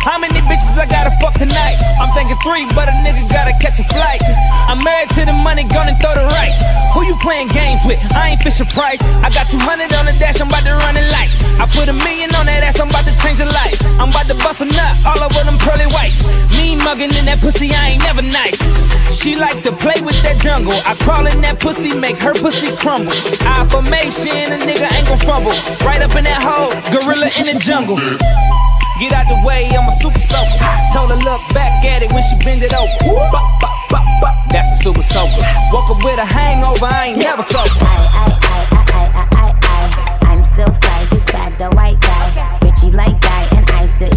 how 0.05 0.19
many 0.21 0.45
bitches 0.45 0.77
I 0.77 0.85
gotta 0.85 1.17
fuck 1.17 1.33
tonight? 1.41 1.81
I'm 1.97 2.13
thinking 2.13 2.37
three, 2.45 2.69
but 2.77 2.89
a 2.89 2.95
nigga 3.01 3.25
gotta 3.33 3.57
catch 3.57 3.81
a 3.81 3.85
flight. 3.89 4.21
I'm 4.69 4.85
married 4.85 5.09
to 5.17 5.25
the 5.25 5.33
money, 5.33 5.65
gonna 5.65 5.97
throw 5.99 6.13
the 6.13 6.29
rice. 6.29 6.82
Who 6.93 7.01
you 7.09 7.17
playing 7.25 7.49
games 7.49 7.81
with? 7.89 7.97
I 8.13 8.37
ain't 8.37 8.43
Fisher 8.45 8.69
Price. 8.69 9.01
I 9.25 9.33
got 9.33 9.49
200 9.49 9.93
on 9.97 10.05
the 10.05 10.13
dash, 10.21 10.41
I'm 10.45 10.49
about 10.53 10.65
to 10.69 10.77
run 10.77 10.93
the 10.93 11.01
lights. 11.09 11.41
I 11.57 11.65
put 11.73 11.89
a 11.89 11.97
million 11.97 12.29
on 12.37 12.45
that 12.45 12.61
ass, 12.61 12.81
I'm 12.81 12.93
about 12.93 13.09
to 13.09 13.17
change 13.25 13.41
your 13.41 13.49
life. 13.49 13.81
I'm 13.97 14.13
about 14.13 14.29
to 14.29 14.37
bust 14.37 14.61
a 14.61 14.69
nut 14.69 14.95
all 15.09 15.17
over 15.25 15.41
them 15.41 15.57
pearly 15.57 15.89
whites. 15.89 16.29
Me 16.53 16.77
mugging 16.77 17.09
in 17.17 17.25
that 17.33 17.41
pussy, 17.41 17.73
I 17.73 17.97
ain't 17.97 18.05
never 18.05 18.21
nice. 18.21 18.61
She 19.17 19.37
like 19.37 19.65
to 19.65 19.73
play 19.73 19.97
with 20.05 20.21
that 20.29 20.37
jungle. 20.45 20.77
I 20.85 20.93
crawl 21.01 21.25
in 21.25 21.41
that 21.41 21.61
pussy, 21.65 21.97
make 21.97 22.21
her 22.21 22.37
pussy 22.37 22.69
crumble. 22.77 23.17
Affirmation, 23.49 24.53
a 24.53 24.61
nigga 24.61 24.85
ain't 24.93 25.09
gon' 25.09 25.23
fumble. 25.25 25.57
Right 25.89 26.05
up 26.05 26.13
in 26.13 26.29
that 26.29 26.45
hole, 26.45 26.77
gorilla 26.93 27.33
in 27.41 27.49
the 27.49 27.57
jungle. 27.57 27.97
Get 29.01 29.17
out 29.17 29.33
the 29.33 29.41
way, 29.49 29.73
I'm 29.73 29.89
a 29.89 29.95
super 29.97 30.21
soaker. 30.21 30.73
Told 30.93 31.09
her 31.09 31.21
look 31.25 31.41
back 31.57 31.73
at 31.89 32.05
it 32.05 32.13
when 32.13 32.21
she 32.21 32.37
bend 32.45 32.61
it 32.61 32.77
over. 32.77 32.93
Bop, 33.33 33.49
bop, 33.89 34.05
bop. 34.21 34.42
That's 34.53 34.81
a 34.81 34.83
super 34.85 35.03
soaker. 35.03 35.43
Woke 35.73 35.89
up 35.89 36.05
with 36.05 36.19
a 36.19 36.25
hangover, 36.25 36.85
I 36.85 37.07
ain't 37.07 37.19
never 37.19 37.43
sober. 37.43 37.65
I 37.81 37.97
I 38.21 38.61
I 38.69 38.85
I 38.93 39.05
I 39.17 39.27
I 39.33 39.49
I 39.65 40.29
I'm 40.29 40.45
still 40.45 40.71
fly, 40.71 41.07
just 41.11 41.27
bag 41.29 41.57
the 41.57 41.71
white 41.71 42.02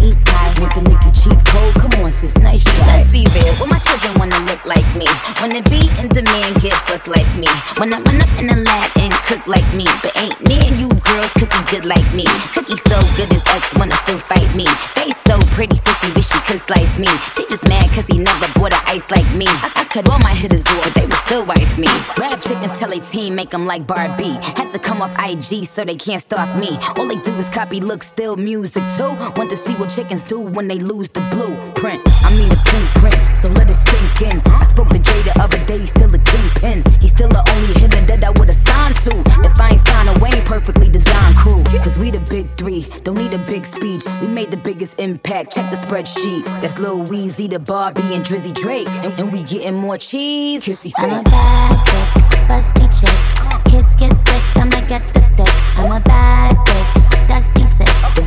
eat 0.02 0.18
Thai. 0.24 0.48
With 0.60 0.72
the 0.74 0.82
nigga 0.88 1.10
cheap 1.12 1.38
code, 1.44 1.74
come 1.76 1.92
on 2.04 2.12
sis, 2.12 2.36
nice 2.38 2.64
try. 2.64 2.86
Let's 2.86 3.12
be 3.12 3.26
real, 3.36 3.54
well 3.60 3.68
my 3.68 3.78
children 3.78 4.12
wanna 4.18 4.40
look 4.48 4.64
like 4.64 4.86
me. 4.96 5.06
Wanna 5.40 5.62
be 5.68 5.84
in 6.00 6.08
demand, 6.08 6.60
get 6.62 6.74
booked 6.88 7.08
like 7.08 7.28
me. 7.36 7.48
Wanna 7.78 8.00
run 8.00 8.18
up 8.20 8.32
in 8.40 8.46
the 8.48 8.58
lab 8.64 8.90
and 8.98 9.12
cook 9.28 9.46
like 9.46 9.66
me. 9.76 9.84
But 10.02 10.16
ain't 10.18 10.38
me 10.48 10.56
and 10.66 10.78
you 10.78 10.88
girls 10.88 11.32
cooking 11.36 11.64
good 11.70 11.84
like 11.84 12.06
me. 12.14 12.24
Cookie 12.56 12.80
so 12.88 12.98
good 13.16 13.28
his 13.28 13.44
ex 13.52 13.74
wanna 13.76 13.96
still 14.02 14.18
fight 14.18 14.48
me. 14.56 14.66
Face 14.96 15.16
so 15.26 15.38
pretty, 15.54 15.76
sissy 15.76 16.08
wish 16.14 16.28
she 16.28 16.40
could 16.48 16.60
slice 16.60 16.98
me. 16.98 17.08
She 17.34 17.44
just 17.46 17.66
mad 17.68 17.88
cause 17.92 18.06
he 18.06 18.18
never 18.18 18.48
bought 18.58 18.72
a 18.72 18.80
ice 18.88 19.08
like 19.10 19.28
me. 19.36 19.46
I, 19.48 19.70
I 19.76 19.84
cut 19.84 20.08
all 20.08 20.18
my 20.20 20.34
hitters 20.34 20.64
off, 20.66 20.94
they 20.94 21.04
would 21.04 21.20
still 21.26 21.44
wife 21.44 21.78
me. 21.78 21.88
Rap 22.18 22.40
chickens 22.40 22.78
tell 22.78 22.92
a 22.92 23.00
team, 23.00 23.34
make 23.34 23.50
them 23.50 23.64
like 23.64 23.86
Barbie. 23.86 24.36
Had 24.56 24.70
to 24.72 24.78
come 24.78 25.02
off 25.02 25.14
IG 25.18 25.66
so 25.66 25.84
they 25.84 25.96
can't 25.96 26.22
stop 26.22 26.48
me. 26.56 26.78
All 26.96 27.06
they 27.06 27.20
do 27.20 27.32
is 27.36 27.48
copy, 27.50 27.80
look, 27.80 28.02
still 28.02 28.36
music 28.36 28.84
too. 28.96 29.12
Want 29.36 29.50
to 29.50 29.56
see 29.56 29.74
what 29.78 29.90
chickens 29.90 30.22
do 30.22 30.40
when 30.40 30.68
they 30.68 30.78
lose 30.78 31.08
the 31.10 31.20
blueprint. 31.30 32.00
I 32.24 32.30
mean 32.36 32.48
the 32.48 32.60
blueprint, 32.64 33.16
so 33.40 33.48
let 33.48 33.68
it 33.68 33.74
sink 33.74 34.32
in. 34.32 34.40
I 34.52 34.64
spoke 34.64 34.88
to 34.90 34.98
Jay 34.98 35.22
the 35.22 35.38
other 35.40 35.62
day, 35.66 35.78
he's 35.80 35.90
still 35.90 36.12
a 36.14 36.18
kingpin. 36.18 36.82
He's 37.00 37.12
still 37.12 37.28
the 37.28 37.44
only 37.54 37.80
hitter 37.80 38.00
that 38.06 38.24
I 38.24 38.30
would've 38.30 38.56
signed 38.56 38.96
to. 39.06 39.12
If 39.44 39.60
I 39.60 39.70
ain't 39.70 39.86
signed 39.86 40.08
a 40.08 40.18
Wayne 40.18 40.44
perfectly 40.44 40.88
designed 40.88 41.36
crew. 41.36 41.62
Cause 41.84 41.98
we 41.98 42.10
the 42.10 42.20
big 42.30 42.48
three, 42.56 42.84
don't 43.04 43.16
need 43.16 43.32
a 43.32 43.38
big 43.38 43.66
speech. 43.66 44.04
We 44.20 44.28
made 44.28 44.50
the 44.50 44.56
biggest 44.56 44.98
impact, 44.98 45.52
check 45.52 45.70
the 45.70 45.76
spreadsheet. 45.76 46.44
That's 46.60 46.78
Lil 46.78 47.04
Weezy, 47.04 47.48
the 47.50 47.58
Barbie, 47.58 48.14
and 48.14 48.24
Drizzy 48.24 48.54
Drake. 48.54 48.88
And, 49.04 49.12
and 49.18 49.32
we 49.32 49.42
getting 49.42 49.74
more 49.74 49.98
cheese. 49.98 50.64
Kissy 50.64 50.92
I'm 50.98 51.10
a 51.10 51.22
bad 51.22 51.76
bitch, 51.86 52.48
busty 52.48 52.86
chick. 52.98 53.72
Kids 53.72 53.94
get 53.96 54.16
sick, 54.26 54.42
I'ma 54.56 54.80
get 54.88 55.02
the 55.12 55.20
stick. 55.20 55.52
I'm 55.78 55.92
a 55.92 56.00
bad 56.00 56.56
bitch, 56.66 57.28
dusty 57.28 57.66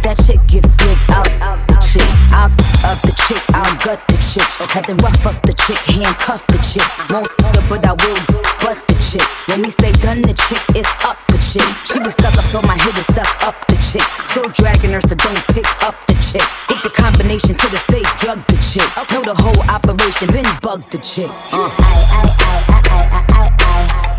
that 0.04 0.18
chick 0.26 0.40
gets 0.48 0.70
slick 0.78 1.02
out, 1.10 1.26
the 1.68 1.76
chick, 1.82 2.06
out 2.32 2.52
of 2.86 2.98
the 3.04 3.14
chick, 3.28 3.42
I'll 3.52 3.76
gut 3.84 4.00
the 4.08 4.18
chick. 4.30 4.46
Had 4.70 4.86
to 4.86 4.96
rough 5.02 5.26
up 5.26 5.42
the 5.44 5.54
chick, 5.54 5.78
handcuff 5.90 6.46
the 6.48 6.60
chick. 6.62 6.86
Won't 7.10 7.28
her, 7.28 7.64
but 7.68 7.82
I 7.84 7.94
will 7.98 8.20
butt 8.62 8.80
the 8.88 8.98
chick. 9.10 9.26
When 9.50 9.66
we 9.66 9.72
say 9.72 9.92
done 10.00 10.22
the 10.22 10.36
chick, 10.36 10.62
it's 10.78 10.90
up 11.04 11.18
the 11.28 11.40
chick. 11.42 11.66
She 11.90 12.00
was 12.00 12.14
stuck 12.14 12.36
up, 12.38 12.46
so 12.48 12.62
my 12.64 12.78
hit 12.78 12.96
is 12.98 13.08
stuck 13.10 13.30
up 13.44 13.56
the 13.68 13.76
chick. 13.90 14.06
Still 14.30 14.48
dragging 14.54 14.94
her, 14.94 15.02
so 15.02 15.16
don't 15.16 15.44
pick 15.52 15.68
up 15.84 15.96
the 16.08 16.16
chick. 16.22 16.46
Think 16.70 16.84
the 16.84 16.94
combination 16.94 17.58
to 17.58 17.68
the 17.74 17.82
safe, 17.90 18.10
drug 18.22 18.40
the 18.48 18.58
chick. 18.62 18.86
Know 19.12 19.26
the 19.26 19.36
whole 19.36 19.62
operation, 19.68 20.30
been 20.32 20.48
bugged 20.62 20.92
the 20.92 21.00
chick. 21.02 21.32
Uh. 21.52 21.72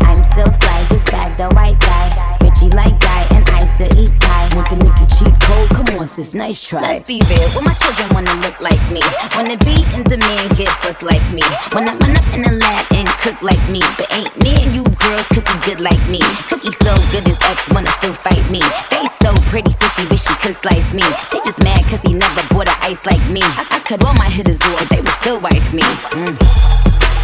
I'm 0.03 0.23
still 0.23 0.51
fly, 0.51 0.85
just 0.89 1.07
bag 1.07 1.37
the 1.37 1.47
white 1.55 1.79
guy. 1.79 2.37
Richie 2.43 2.69
like 2.75 2.99
guy, 2.99 3.23
and 3.31 3.50
Still 3.75 3.93
eat 3.97 4.13
Thai. 4.19 4.49
Want 4.55 4.69
the 4.69 4.77
nigga 4.77 5.05
cheap 5.07 5.33
code? 5.41 5.69
Come 5.71 5.99
on, 5.99 6.07
sis, 6.07 6.33
nice 6.33 6.61
try. 6.61 6.81
Let's 6.81 7.07
be 7.07 7.21
real. 7.29 7.49
Well, 7.55 7.63
my 7.63 7.73
children 7.73 8.07
wanna 8.13 8.35
look 8.43 8.59
like 8.59 8.81
me. 8.91 9.01
Wanna 9.35 9.57
be 9.63 9.75
in 9.95 10.03
demand, 10.03 10.57
get 10.57 10.69
booked 10.81 11.03
like 11.03 11.23
me. 11.33 11.43
Wanna 11.73 11.95
run 11.95 12.13
up 12.15 12.27
in 12.35 12.41
the 12.43 12.53
lab 12.59 12.85
and 12.93 13.07
cook 13.23 13.41
like 13.41 13.61
me. 13.69 13.81
But 13.97 14.11
ain't 14.13 14.33
me 14.43 14.51
and 14.63 14.71
you 14.73 14.83
girls 14.83 15.27
cooking 15.31 15.59
good 15.65 15.79
like 15.81 16.01
me. 16.09 16.19
Cookie 16.49 16.73
so 16.83 16.91
good 17.11 17.23
his 17.23 17.39
ex 17.47 17.57
wanna 17.71 17.91
still 17.99 18.13
fight 18.13 18.43
me. 18.51 18.61
Face 18.91 19.13
so 19.23 19.31
pretty, 19.49 19.71
sissy, 19.71 20.09
wish 20.09 20.23
she 20.23 20.35
could 20.41 20.55
slice 20.55 20.93
me. 20.93 21.03
She 21.31 21.39
just 21.41 21.59
mad 21.63 21.81
cause 21.87 22.01
he 22.03 22.13
never 22.13 22.43
bought 22.53 22.67
a 22.67 22.75
ice 22.83 23.01
like 23.05 23.23
me. 23.31 23.41
I, 23.43 23.65
I 23.71 23.79
cut 23.79 24.03
all 24.03 24.13
my 24.15 24.29
hitters 24.29 24.59
off, 24.61 24.89
they 24.89 24.99
would 25.01 25.15
still 25.21 25.39
wife 25.39 25.73
me. 25.73 25.83
Mm. 26.17 26.35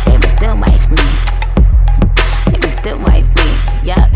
They 0.05 0.17
would 0.17 0.31
still 0.31 0.55
wife 0.57 0.88
me. 0.91 1.05
They 2.51 2.60
would 2.60 2.71
still 2.71 2.99
wife 2.99 3.27
me. 3.36 3.47
Yup, 3.83 4.07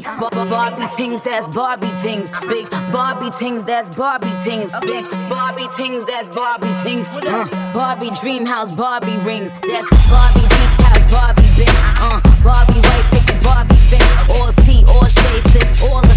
Barbie 0.00 0.88
tings, 0.96 1.22
that's 1.22 1.48
Barbie 1.54 1.90
tings. 2.00 2.30
Big 2.48 2.70
Barbie 2.92 3.30
tings, 3.30 3.64
that's 3.64 3.94
Barbie 3.94 4.32
tings. 4.42 4.72
Big 4.80 5.04
Barbie 5.28 5.68
tings, 5.76 6.04
that's 6.06 6.34
Barbie 6.34 6.72
tings. 6.82 7.08
Uh, 7.08 7.46
Barbie 7.74 8.10
dream 8.20 8.46
house, 8.46 8.74
Barbie 8.74 9.16
rings. 9.18 9.52
That's 9.60 9.88
Barbie 10.10 10.48
beach 10.48 10.76
house, 10.80 11.12
Barbie 11.12 11.42
bitch. 11.56 12.00
Uh, 12.00 12.20
Barbie 12.42 12.80
white 12.80 13.08
picket, 13.10 13.42
Barbie 13.42 13.74
fence. 13.74 14.30
All 14.30 14.61
all 15.82 16.00
the. 16.02 16.12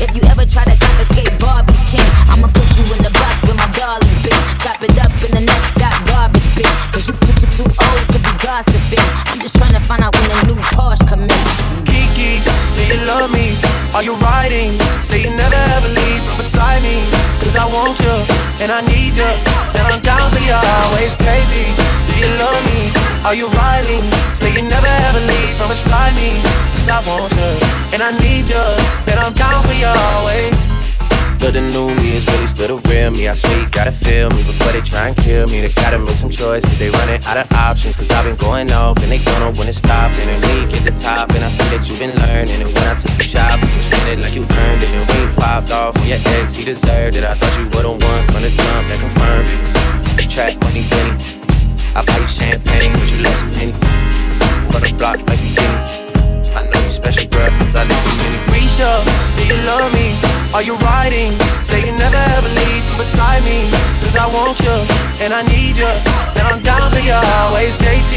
If 0.00 0.10
you 0.16 0.22
ever 0.26 0.44
try 0.44 0.64
to 0.64 0.76
confiscate 0.76 1.30
Barbie's 1.38 1.78
king, 1.88 2.04
I'ma 2.28 2.48
put 2.50 2.66
you 2.76 2.84
in 2.96 3.00
the 3.04 3.12
box 3.14 3.40
with 3.46 3.56
my 3.56 3.68
darlings. 3.72 4.20
Chop 4.58 4.82
it 4.82 4.96
up 4.98 5.12
in 5.22 5.30
the 5.32 5.44
next 5.46 5.70
stop, 5.76 5.94
garbage. 6.08 6.42
Cause 6.92 7.06
you 7.06 7.14
too, 7.14 7.34
too, 7.38 7.50
too 7.62 7.68
old 7.68 8.04
to 8.10 8.18
be 8.18 8.32
gossiping. 8.42 9.08
I'm 9.30 9.40
just 9.40 9.56
trying 9.56 9.74
find 9.84 10.02
out 10.02 10.14
when 10.16 10.28
the 10.28 10.54
new 10.54 10.58
Porsche 10.74 11.06
come 11.06 11.22
in. 11.24 11.44
Kiki, 11.86 12.40
you 12.88 12.98
love 13.04 13.30
me? 13.30 13.54
Are 13.94 14.02
you 14.02 14.16
riding? 14.16 14.74
Say 15.00 15.22
you 15.22 15.30
never 15.30 15.60
ever 15.76 15.88
leave 15.88 16.22
from 16.24 16.36
beside 16.38 16.82
me. 16.82 17.04
Cause 17.44 17.56
I 17.56 17.66
want 17.68 18.00
you, 18.00 18.16
and 18.64 18.72
I 18.72 18.80
need 18.88 19.14
you, 19.14 19.30
and 19.78 19.84
I'm 19.88 20.00
down 20.02 20.32
for 20.32 20.40
you 20.40 20.56
always, 20.56 21.14
baby. 21.16 21.70
Do 22.08 22.12
you 22.18 22.30
love 22.40 22.60
me? 22.66 23.03
Are 23.24 23.34
you 23.34 23.48
riding? 23.48 24.04
Say 24.36 24.52
you 24.52 24.68
never 24.68 24.86
ever 24.86 25.20
leave 25.24 25.56
from 25.56 25.72
beside 25.72 26.12
me. 26.20 26.36
Cause 26.76 26.88
I 26.92 27.00
want 27.08 27.32
you, 27.32 27.52
and 27.96 28.04
I 28.04 28.12
need 28.20 28.44
you, 28.52 28.64
and 29.08 29.16
I'm 29.16 29.32
down 29.32 29.64
for 29.64 29.72
you 29.72 29.88
always. 29.88 30.52
But 31.40 31.56
the 31.56 31.64
new 31.64 31.88
me 31.88 32.20
is 32.20 32.28
really 32.28 32.46
still 32.46 32.76
the 32.76 32.78
real 32.84 33.12
me. 33.16 33.28
I 33.28 33.32
swear 33.32 33.64
you 33.64 33.68
gotta 33.72 33.92
feel 33.92 34.28
me 34.28 34.44
before 34.44 34.72
they 34.76 34.84
try 34.84 35.08
and 35.08 35.16
kill 35.16 35.48
me. 35.48 35.64
They 35.64 35.72
gotta 35.72 35.98
make 36.04 36.20
some 36.20 36.28
choices. 36.28 36.78
They 36.78 36.92
running 36.92 37.24
out 37.24 37.40
of 37.40 37.48
options. 37.56 37.96
Cause 37.96 38.12
I've 38.12 38.28
been 38.28 38.36
going 38.36 38.68
off 38.72 39.00
and 39.00 39.08
they 39.08 39.20
don't 39.24 39.40
know 39.40 39.56
when 39.56 39.72
to 39.72 39.76
stop. 39.76 40.12
And 40.20 40.28
you 40.28 40.68
get 40.68 40.84
the 40.84 40.92
top, 41.00 41.32
and 41.32 41.40
I 41.40 41.48
see 41.48 41.68
that 41.72 41.80
you've 41.88 42.00
been 42.04 42.12
learning. 42.28 42.60
And 42.60 42.68
when 42.76 42.84
I 42.84 42.94
took 43.00 43.16
you 43.16 43.24
shopping, 43.24 43.72
you 43.72 43.82
spend 43.88 44.04
it 44.12 44.18
like 44.20 44.36
you 44.36 44.44
earned 44.44 44.84
it. 44.84 44.92
And 44.92 45.00
you 45.00 45.32
popped 45.40 45.72
off 45.72 45.96
on 45.96 46.04
your 46.04 46.20
ex, 46.44 46.60
he 46.60 46.68
deserved 46.68 47.16
it. 47.16 47.24
I 47.24 47.32
thought 47.32 47.56
you 47.56 47.64
were 47.72 47.88
the 47.88 47.96
one 47.96 48.24
from 48.28 48.44
the 48.44 48.52
jump 48.52 48.84
that 48.84 49.00
confirmed 49.00 49.48
it. 49.48 50.28
Track 50.28 50.60
money, 50.60 50.84
Benny. 50.90 51.33
I 51.94 52.02
buy 52.02 52.18
you 52.18 52.26
champagne, 52.26 52.90
but 52.90 53.06
you 53.06 53.22
less 53.22 53.38
a 53.38 53.46
penny. 53.54 53.70
For 54.74 54.82
the 54.82 54.90
block 54.98 55.22
like 55.30 55.38
you 55.46 55.54
did 55.54 56.50
I 56.50 56.66
know 56.66 56.82
you 56.82 56.90
special, 56.90 57.22
girl, 57.30 57.54
cause 57.62 57.78
I 57.78 57.86
know 57.86 57.94
too 57.94 58.18
many. 58.18 58.38
Risha, 58.50 58.98
do 59.38 59.46
you 59.46 59.54
love 59.62 59.94
me? 59.94 60.18
Are 60.50 60.62
you 60.66 60.74
riding? 60.82 61.38
Say 61.62 61.86
you 61.86 61.94
never 61.94 62.18
ever 62.18 62.50
leave 62.50 62.82
from 62.90 62.98
beside 62.98 63.46
me. 63.46 63.70
Cause 64.02 64.18
I 64.18 64.26
want 64.26 64.58
you, 64.58 64.74
and 65.22 65.30
I 65.30 65.46
need 65.46 65.78
you, 65.78 65.86
and 65.86 66.44
I'm 66.50 66.58
down 66.66 66.90
for 66.90 66.98
you 66.98 67.14
always. 67.14 67.78
JT, 67.78 68.10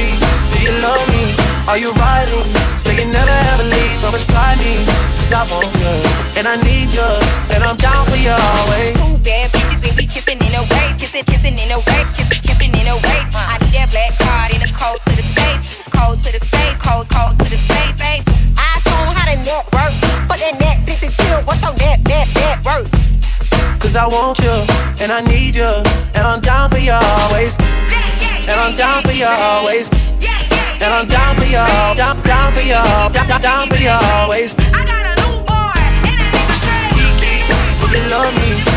do 0.50 0.58
you 0.58 0.74
love 0.82 1.06
me? 1.14 1.38
Are 1.70 1.78
you 1.78 1.94
riding? 2.02 2.50
Say 2.82 2.98
you 2.98 3.06
never 3.06 3.30
ever 3.54 3.66
leave 3.70 4.02
from 4.02 4.18
beside 4.18 4.58
me. 4.58 4.82
Cause 5.22 5.38
I 5.38 5.46
want 5.54 5.70
you, 5.78 5.94
and 6.34 6.50
I 6.50 6.58
need 6.66 6.90
you, 6.98 7.10
and 7.54 7.62
I'm 7.62 7.78
down 7.78 8.10
for 8.10 8.18
you 8.18 8.34
always. 8.34 8.98
Two 8.98 9.22
bad 9.22 9.54
bitches 9.54 9.86
and 9.86 9.94
we 9.94 10.10
kissing 10.10 10.42
in 10.42 10.54
a 10.58 10.66
way, 10.66 10.98
kissing, 10.98 11.26
kissing 11.30 11.58
in 11.62 11.70
a 11.70 11.78
way, 11.78 12.02
kissing, 12.18 12.42
kissing 12.68 12.82
in 12.82 12.88
a 12.88 12.96
way. 12.96 13.20
I 13.36 13.58
need 13.62 13.74
that 13.74 13.90
black 13.92 14.14
card 14.20 14.54
in 14.54 14.62
the 14.62 14.72
code 14.76 15.00
to 15.06 15.16
the 15.16 15.24
state, 15.24 15.60
code 15.92 16.22
to 16.24 16.32
the 16.32 16.44
state, 16.46 16.76
code, 16.80 17.08
code 17.10 17.38
to 17.40 17.48
the 17.50 17.58
state, 17.58 17.96
babe. 17.98 18.24
I 18.58 18.80
told 18.84 19.16
how 19.16 19.26
the 19.28 19.38
network, 19.44 19.94
but 20.28 20.40
that 20.40 20.60
net 20.60 20.84
bitch 20.86 21.12
chill. 21.16 21.42
What's 21.46 21.62
your 21.62 21.74
net, 21.78 22.00
net, 22.08 22.28
net 22.36 22.58
worth? 22.66 22.90
Cause 23.80 23.96
I 23.96 24.08
want 24.08 24.40
you, 24.40 24.56
and 25.02 25.12
I 25.12 25.22
need 25.22 25.56
you, 25.56 25.72
and 26.16 26.24
I'm 26.26 26.42
down 26.42 26.70
for 26.70 26.80
you 26.80 26.92
always. 26.94 27.56
And 28.48 28.60
I'm 28.60 28.76
down 28.76 29.04
for 29.04 29.12
you 29.12 29.28
always. 29.28 29.90
And 30.80 30.94
I'm 30.94 31.08
down 31.08 31.36
for 31.36 31.46
you, 31.46 31.64
down, 31.96 32.22
down 32.24 32.54
for 32.54 32.62
you, 32.62 32.80
down, 33.12 33.28
down, 33.28 33.42
down 33.42 33.68
for 33.70 33.78
you 33.78 33.90
always. 33.90 34.56
I 34.74 34.86
got 34.86 35.06
a 35.06 35.14
new 35.20 35.42
boy, 35.44 35.74
Kiki, 36.94 37.44
do 37.82 37.98
you 37.98 38.08
love 38.10 38.34
me? 38.36 38.77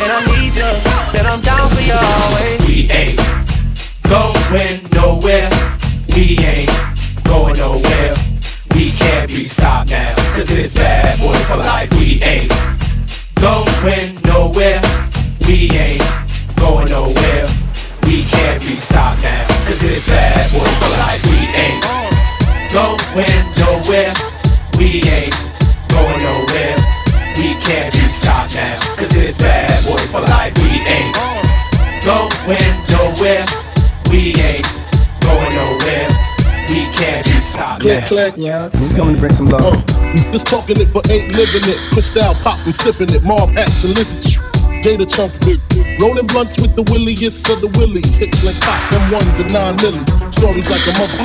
stopped 38.11 38.35
Click, 38.35 38.47
now. 38.47 38.69
click. 38.69 38.81
Just 38.81 38.97
coming 38.97 39.15
to 39.15 39.19
bring 39.19 39.33
some 39.33 39.47
love. 39.47 39.63
Uh, 39.63 40.31
just 40.31 40.47
talking 40.47 40.79
it, 40.79 40.93
but 40.93 41.09
ain't 41.09 41.33
living 41.35 41.63
it. 41.63 41.79
Cristal 41.93 42.33
pop 42.35 42.59
and 42.65 42.75
sipping 42.75 43.13
it. 43.13 43.23
Mob 43.23 43.49
hats 43.49 43.83
and 43.83 43.95
lizards. 43.95 44.35
Gator 44.83 45.05
chunks 45.05 45.37
big. 45.37 45.59
Rolling 46.01 46.27
blunts 46.27 46.59
with 46.59 46.75
the 46.75 46.83
williest 46.89 47.47
of 47.49 47.61
the 47.61 47.69
willy. 47.77 48.01
Hits 48.17 48.43
like 48.43 48.59
pop, 48.61 48.81
them 48.91 49.11
ones 49.11 49.39
and 49.39 49.51
nine 49.53 49.77
milli. 49.77 50.01
Stories 50.33 50.69
like 50.69 50.83
a 50.89 50.93
mother. 50.97 51.17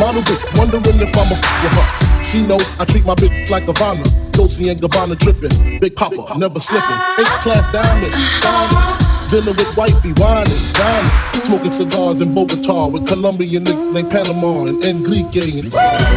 Model 0.00 0.22
bitch, 0.22 0.42
wondering 0.56 1.00
if 1.00 1.12
I'm 1.14 1.28
a 1.30 1.36
f 1.36 1.44
with 1.62 1.76
her. 1.76 1.86
She 2.24 2.42
know 2.42 2.58
I 2.80 2.84
treat 2.84 3.04
my 3.04 3.14
bitch 3.14 3.50
like 3.50 3.68
a 3.68 3.72
Ivana. 3.72 4.04
Dolce 4.32 4.68
and 4.70 4.80
Gabbana 4.80 5.16
dripping. 5.18 5.80
Big 5.80 5.94
Papa, 5.94 6.38
never 6.38 6.58
slipping. 6.58 6.98
H 7.20 7.26
class 7.44 7.70
diamond, 7.72 9.05
Villa 9.28 9.50
with 9.50 9.76
wifey, 9.76 10.14
whining, 10.22 10.54
dining. 10.78 11.10
Smoking 11.42 11.70
cigars 11.70 12.20
in 12.20 12.34
Bogota 12.34 12.86
with 12.88 13.06
Colombian 13.06 13.64
niggas 13.64 13.92
named 13.92 14.10
Panama 14.10 14.66
and 14.66 14.82
Enrique. 14.82 15.62
And 15.62 15.70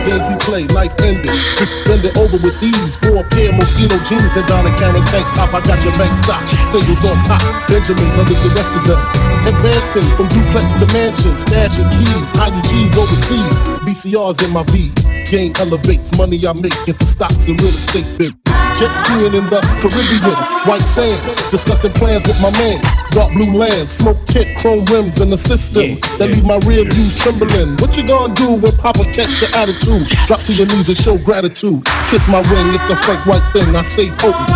games 0.05 0.25
we 0.29 0.35
play, 0.45 0.63
life 0.73 0.93
ended. 1.01 1.33
Bend 1.89 2.05
it 2.05 2.17
over 2.17 2.37
with 2.37 2.53
these 2.61 2.97
four 3.01 3.25
pair 3.33 3.49
Moschino 3.53 3.97
jeans 4.05 4.33
and 4.37 4.45
Donna 4.45 4.69
Karan 4.77 5.01
tank 5.09 5.25
top. 5.33 5.53
I 5.53 5.61
got 5.65 5.81
your 5.83 5.93
bank 5.97 6.13
stock. 6.17 6.41
Singles 6.69 7.01
on 7.05 7.17
top, 7.25 7.41
Benjamins 7.69 8.13
under 8.13 8.37
the 8.37 8.51
rest 8.53 8.73
of 8.77 8.83
them. 8.85 9.01
Advancing 9.45 10.10
from 10.13 10.27
duplex 10.29 10.73
to 10.77 10.85
mansion, 10.93 11.33
stashing 11.33 11.89
keys, 11.97 12.29
cheese 12.69 12.93
overseas. 12.97 13.55
VCRs 13.85 14.45
in 14.45 14.51
my 14.53 14.63
V's. 14.69 14.93
Game 15.29 15.53
elevates 15.57 16.17
money 16.17 16.41
I 16.45 16.53
make 16.53 16.77
into 16.87 17.05
stocks 17.05 17.47
and 17.47 17.60
real 17.62 17.73
estate. 17.73 18.05
Big. 18.17 18.48
Jet 18.80 18.96
skiing 18.96 19.36
in 19.36 19.44
the 19.52 19.60
Caribbean, 19.84 20.40
white 20.63 20.80
sand, 20.80 21.19
discussing 21.52 21.92
plans 21.92 22.23
with 22.23 22.40
my 22.40 22.48
man. 22.56 22.80
Dark 23.12 23.27
blue 23.36 23.52
land, 23.52 23.90
smoke 23.90 24.23
tint, 24.23 24.56
chrome 24.56 24.86
rims 24.86 25.19
in 25.19 25.30
the 25.30 25.36
system 25.36 26.00
that 26.15 26.32
leave 26.32 26.48
my 26.48 26.56
rear 26.63 26.88
views 26.88 27.12
trembling. 27.19 27.75
What 27.84 28.00
you 28.00 28.08
gonna 28.08 28.34
do 28.40 28.56
when 28.56 28.71
Papa 28.80 29.04
catch 29.12 29.44
your 29.44 29.52
attitude? 29.60 30.08
Drop 30.32 30.40
to 30.48 30.54
your 30.56 30.65
knees 30.71 30.88
and 30.88 30.96
show 30.96 31.19
gratitude. 31.19 31.84
Kiss 32.08 32.32
my 32.32 32.40
ring, 32.48 32.71
it's 32.71 32.88
a 32.88 32.96
frank 33.04 33.19
white 33.27 33.44
thing. 33.52 33.67
I 33.75 33.84
stay 33.84 34.08
potent. 34.15 34.48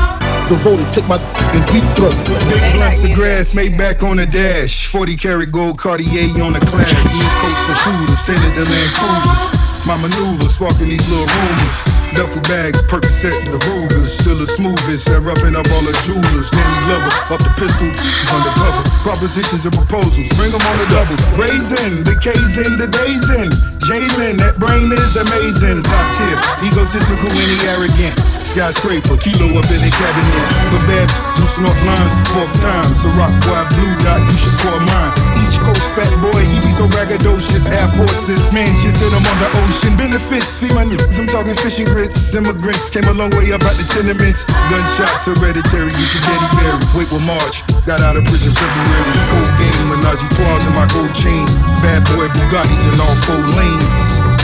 Devoted, 0.47 0.87
take 0.95 1.07
my 1.11 1.19
and 1.19 1.65
deep 1.67 1.83
throat. 1.99 2.15
Big 2.47 2.63
blunts 2.79 3.03
of 3.03 3.11
grass 3.11 3.53
made 3.53 3.77
back 3.77 4.03
on 4.03 4.15
the 4.15 4.25
dash. 4.25 4.87
40 4.87 5.17
karat 5.17 5.51
gold 5.51 5.77
Cartier 5.77 6.31
on 6.39 6.55
the 6.55 6.63
class. 6.63 6.95
New 7.11 7.27
coats 7.43 7.59
for 7.67 7.75
shooters, 7.75 8.23
Senator 8.23 8.63
Land 8.71 8.91
Cruisers. 8.95 9.62
My 9.83 9.99
maneuvers, 9.99 10.55
sparking 10.55 10.87
these 10.87 11.03
little 11.11 11.27
rumors. 11.27 11.75
Duffel 12.15 12.39
bags, 12.47 12.79
Percocets, 12.87 13.43
the 13.51 13.59
Rugers. 13.67 14.15
Still 14.15 14.39
the 14.39 14.47
smoothest 14.47 15.11
at 15.11 15.19
roughing 15.27 15.59
up 15.59 15.67
all 15.75 15.83
the 15.83 15.91
jewelers. 16.07 16.47
Nanny 16.55 16.79
lover, 16.87 17.11
up 17.35 17.43
the 17.43 17.51
pistol, 17.59 17.91
he's 17.91 18.29
undercover. 18.31 18.79
Propositions 19.03 19.67
and 19.67 19.75
proposals, 19.75 20.31
bring 20.39 20.55
them 20.55 20.63
on 20.71 20.75
the 20.79 20.87
double. 20.87 21.19
Brazen, 21.35 22.07
the 22.07 22.15
K's 22.15 22.63
in, 22.63 22.79
the 22.79 22.87
days 22.87 23.27
in. 23.35 23.51
Jalen, 23.83 24.39
that 24.39 24.55
brain 24.55 24.87
is 24.87 25.19
amazing. 25.19 25.83
Top 25.83 26.07
tier, 26.15 26.39
egotistical 26.63 27.27
and 27.27 27.51
he 27.51 27.59
arrogant. 27.67 28.15
Skyscraper, 28.47 29.19
kilo 29.19 29.51
up 29.59 29.67
in 29.67 29.83
the 29.83 29.91
cabinet. 29.91 30.47
For 30.71 30.81
bad, 30.87 31.11
do 31.35 31.43
snort 31.43 31.75
lines 31.83 32.15
fourth 32.31 32.55
time. 32.63 32.87
So 32.95 33.11
rock 33.19 33.35
blue 33.43 33.93
dot, 33.99 34.23
you 34.23 34.37
should 34.39 34.55
call 34.63 34.79
mine. 34.79 35.42
Each 35.63 35.71
coast 35.71 35.95
fat 35.95 36.11
boy, 36.19 36.43
he 36.43 36.59
be 36.59 36.71
so 36.75 36.83
braggadocious. 36.91 37.71
Air 37.71 37.87
Forces, 37.95 38.51
mansions 38.51 38.99
in 38.99 39.07
them 39.15 39.23
on 39.23 39.37
the 39.39 39.47
ocean. 39.63 39.95
Benefits, 39.95 40.59
feed 40.59 40.75
my 40.75 40.83
niggas, 40.83 41.15
I'm 41.15 41.27
talking 41.27 41.55
fishing 41.55 41.87
grits. 41.87 42.35
Immigrants 42.35 42.91
came 42.91 43.07
a 43.07 43.15
long 43.15 43.31
way 43.39 43.47
up 43.55 43.63
out 43.63 43.71
the 43.79 43.87
tenements. 43.87 44.43
Gunshots 44.67 45.23
hereditary, 45.23 45.95
get 45.95 46.09
your 46.11 46.23
daddy 46.27 46.49
buried. 46.59 46.83
Wait 46.99 47.07
with 47.15 47.23
March, 47.23 47.63
got 47.87 48.03
out 48.03 48.19
of 48.19 48.27
prison 48.27 48.51
February. 48.51 49.15
Cold 49.31 49.51
game, 49.55 49.87
Menage 49.87 50.19
a 50.19 50.27
trois 50.35 50.67
in 50.67 50.73
my 50.75 50.83
gold 50.91 51.15
chains. 51.15 51.55
Bad 51.79 52.03
boy 52.11 52.27
Bugattis 52.35 52.83
in 52.91 52.99
all 52.99 53.15
four 53.23 53.39
lanes. 53.55 53.95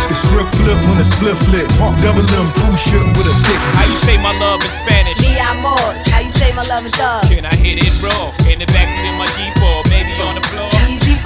The 0.07 0.15
strip 0.15 0.47
flip 0.47 0.79
when 0.87 1.03
the 1.03 1.05
split 1.05 1.35
flip. 1.35 1.67
Double 1.99 2.23
M 2.23 2.47
cruise 2.63 2.79
ship 2.79 3.03
with 3.19 3.27
a 3.27 3.35
thick. 3.43 3.59
How 3.75 3.91
you 3.91 3.99
say 4.07 4.15
my 4.23 4.31
love 4.39 4.63
in 4.63 4.71
Spanish? 4.71 5.19
Mi 5.19 5.35
amor, 5.35 5.83
how 6.15 6.23
you 6.23 6.31
say 6.31 6.55
my 6.55 6.63
love 6.71 6.87
in 6.87 6.95
dub? 6.95 7.27
Can 7.27 7.43
I 7.43 7.53
hit 7.59 7.75
it 7.83 7.91
raw? 7.99 8.31
In 8.47 8.63
the 8.63 8.67
backseat 8.71 9.11
of 9.11 9.19
my 9.19 9.27
G4, 9.35 9.83
maybe 9.91 10.15
on 10.23 10.35
the 10.39 10.45
floor. 10.47 10.78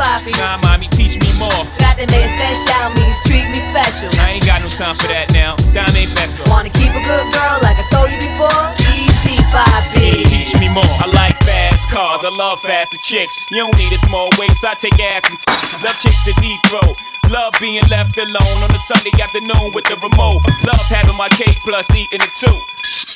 Papi. 0.03 0.35
Nah, 0.35 0.59
mommy, 0.59 0.91
teach 0.91 1.15
me 1.15 1.31
more. 1.39 1.63
Grande 1.79 2.03
me 2.11 2.19
especial 2.27 2.91
means 2.99 3.15
treat 3.23 3.47
me 3.47 3.59
special. 3.71 4.11
I 4.19 4.35
ain't 4.35 4.45
got 4.45 4.59
no 4.59 4.67
time 4.67 4.99
for 4.99 5.07
that 5.07 5.31
now. 5.31 5.55
Dame 5.71 6.11
peso. 6.11 6.43
Wanna 6.51 6.67
keep 6.75 6.91
a 6.91 6.99
good 7.07 7.27
girl 7.31 7.55
like 7.63 7.79
I 7.79 7.85
told 7.87 8.11
you 8.11 8.19
before? 8.19 8.51
Easy 8.91 9.39
papi. 9.55 10.27
Teach 10.27 10.59
me 10.59 10.67
more. 10.67 10.83
I 10.99 11.07
like 11.15 11.39
fast 11.47 11.87
cars. 11.87 12.27
I 12.27 12.35
love 12.35 12.59
faster 12.59 12.99
chicks. 12.99 13.31
You 13.47 13.63
don't 13.63 13.77
need 13.79 13.95
a 13.95 14.01
small 14.03 14.27
waist. 14.35 14.67
I 14.67 14.75
take 14.75 14.99
ass 14.99 15.23
and 15.31 15.39
t- 15.39 15.47
love 15.87 15.95
chicks 16.03 16.19
to 16.27 16.35
deep 16.43 16.59
throat. 16.67 16.99
Love 17.31 17.55
being 17.63 17.87
left 17.87 18.19
alone 18.19 18.59
on 18.59 18.71
a 18.75 18.81
Sunday 18.83 19.15
afternoon 19.15 19.71
with 19.71 19.87
the 19.87 19.95
remote. 20.03 20.43
Love 20.67 20.83
having 20.91 21.15
my 21.15 21.29
cake 21.39 21.63
plus 21.63 21.87
eating 21.95 22.19
it 22.19 22.33
too. 22.35 22.59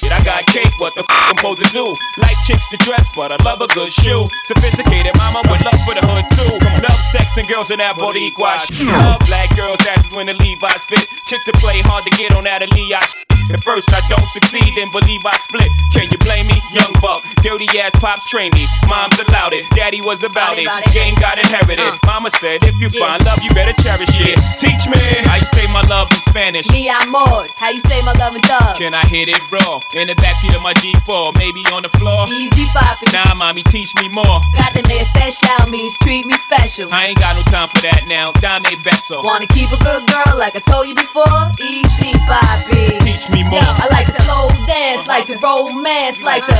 Shit, 0.08 0.16
I 0.16 0.24
got 0.24 0.45
cake, 0.47 0.72
what 0.80 0.95
the 0.95 1.01
f 1.01 1.05
I'm 1.10 1.36
supposed 1.36 1.60
to 1.66 1.70
do? 1.74 1.84
Like 2.16 2.38
chicks 2.47 2.66
to 2.70 2.78
dress, 2.78 3.12
but 3.14 3.34
I 3.34 3.43
love 3.43 3.60
a 3.60 3.68
good 3.76 3.91
shoe. 3.91 4.24
Sophisticated 4.45 5.12
mama 5.18 5.43
with 5.51 5.60
love 5.68 5.76
for 5.84 5.99
the 5.99 6.03
hood 6.08 6.24
too. 6.32 6.47
Love 6.80 7.01
sex 7.12 7.36
and 7.36 7.45
girls 7.45 7.72
in 7.72 7.80
that 7.80 7.95
Boricua 7.97 8.55
shit. 8.64 8.88
Love 8.88 9.20
black 9.28 9.53
girls' 9.58 9.84
asses 9.84 10.16
when 10.16 10.28
the 10.28 10.34
Levi's 10.34 10.86
fit. 10.86 11.03
Chicks 11.26 11.43
to 11.43 11.51
play 11.60 11.82
hard 11.84 12.05
to 12.05 12.12
get 12.16 12.32
on 12.32 12.45
that 12.45 12.64
Leah 12.72 13.03
shit. 13.03 13.37
At 13.50 13.64
first 13.64 13.88
I 13.93 14.02
don't 14.12 14.28
succeed, 14.30 14.76
then 14.76 14.91
believe 14.91 15.24
I 15.26 15.38
split. 15.39 15.72
Can 15.93 16.12
you 16.12 16.18
blame 16.20 16.48
me? 16.48 16.60
Young 16.76 16.91
buck, 17.00 17.24
dirty 17.41 17.68
ass 17.80 17.95
pops 18.00 18.28
train 18.30 18.52
me. 18.52 18.68
Mom's 18.88 19.16
allowed 19.24 19.54
it, 19.54 19.64
daddy 19.72 20.02
was 20.02 20.24
about 20.24 20.60
it. 20.60 20.68
Game 20.91 21.16
got 21.16 21.39
inherited. 21.39 21.80
Uh. 21.80 21.98
Mama 22.06 22.30
said 22.30 22.64
if 22.64 22.76
you 22.80 22.89
find 22.89 23.24
love, 23.24 23.39
you 23.43 23.52
better 23.56 23.76
cherish 23.82 24.12
it. 24.20 24.36
Teach 24.60 24.88
me 24.91 25.00
how 25.24 25.39
you 25.39 25.48
say 25.56 25.64
my 25.72 25.82
love 25.88 26.12
in 26.12 26.20
Spanish. 26.28 26.68
Mi 26.72 26.89
amor, 26.89 27.48
how 27.56 27.70
you 27.72 27.80
say 27.82 28.00
my 28.04 28.14
love 28.20 28.36
in 28.36 28.41
dub? 28.41 28.76
Can 28.76 28.93
I 28.93 29.06
hit 29.08 29.30
it 29.30 29.39
raw? 29.52 29.80
In 29.95 30.08
the 30.08 30.16
backseat 30.16 30.56
of 30.56 30.62
my 30.62 30.74
G4, 30.84 31.38
maybe 31.39 31.64
on 31.72 31.84
the 31.84 31.91
floor. 31.98 32.28
Easy 32.28 32.68
papi. 32.76 33.12
Nah, 33.14 33.36
mommy, 33.36 33.64
teach 33.64 33.95
me 34.02 34.10
more. 34.10 34.43
Grande 34.56 34.84
me 34.88 35.00
especial 35.00 35.68
means 35.72 35.95
treat 36.04 36.26
me 36.26 36.36
special. 36.43 36.89
I 36.91 37.08
ain't 37.16 37.20
got 37.20 37.36
no 37.36 37.43
time 37.48 37.70
for 37.70 37.80
that 37.88 38.04
now. 38.12 38.32
Dame 38.43 38.76
beso. 38.84 39.24
Wanna 39.24 39.48
keep 39.48 39.72
a 39.72 39.80
good 39.80 40.04
girl 40.12 40.36
like 40.38 40.56
I 40.56 40.62
told 40.68 40.88
you 40.88 40.95
before? 40.95 41.48
Easy 41.64 42.12
papi. 42.28 43.00
Teach 43.08 43.30
me 43.32 43.37
more. 43.44 43.60
Yo, 43.60 43.66
I 43.66 43.88
like 43.92 44.08
to 44.08 44.22
slow 44.24 44.50
dance, 44.66 45.08
like 45.08 45.28
to 45.28 45.38
romance, 45.40 46.22
like 46.24 46.46
to 46.46 46.56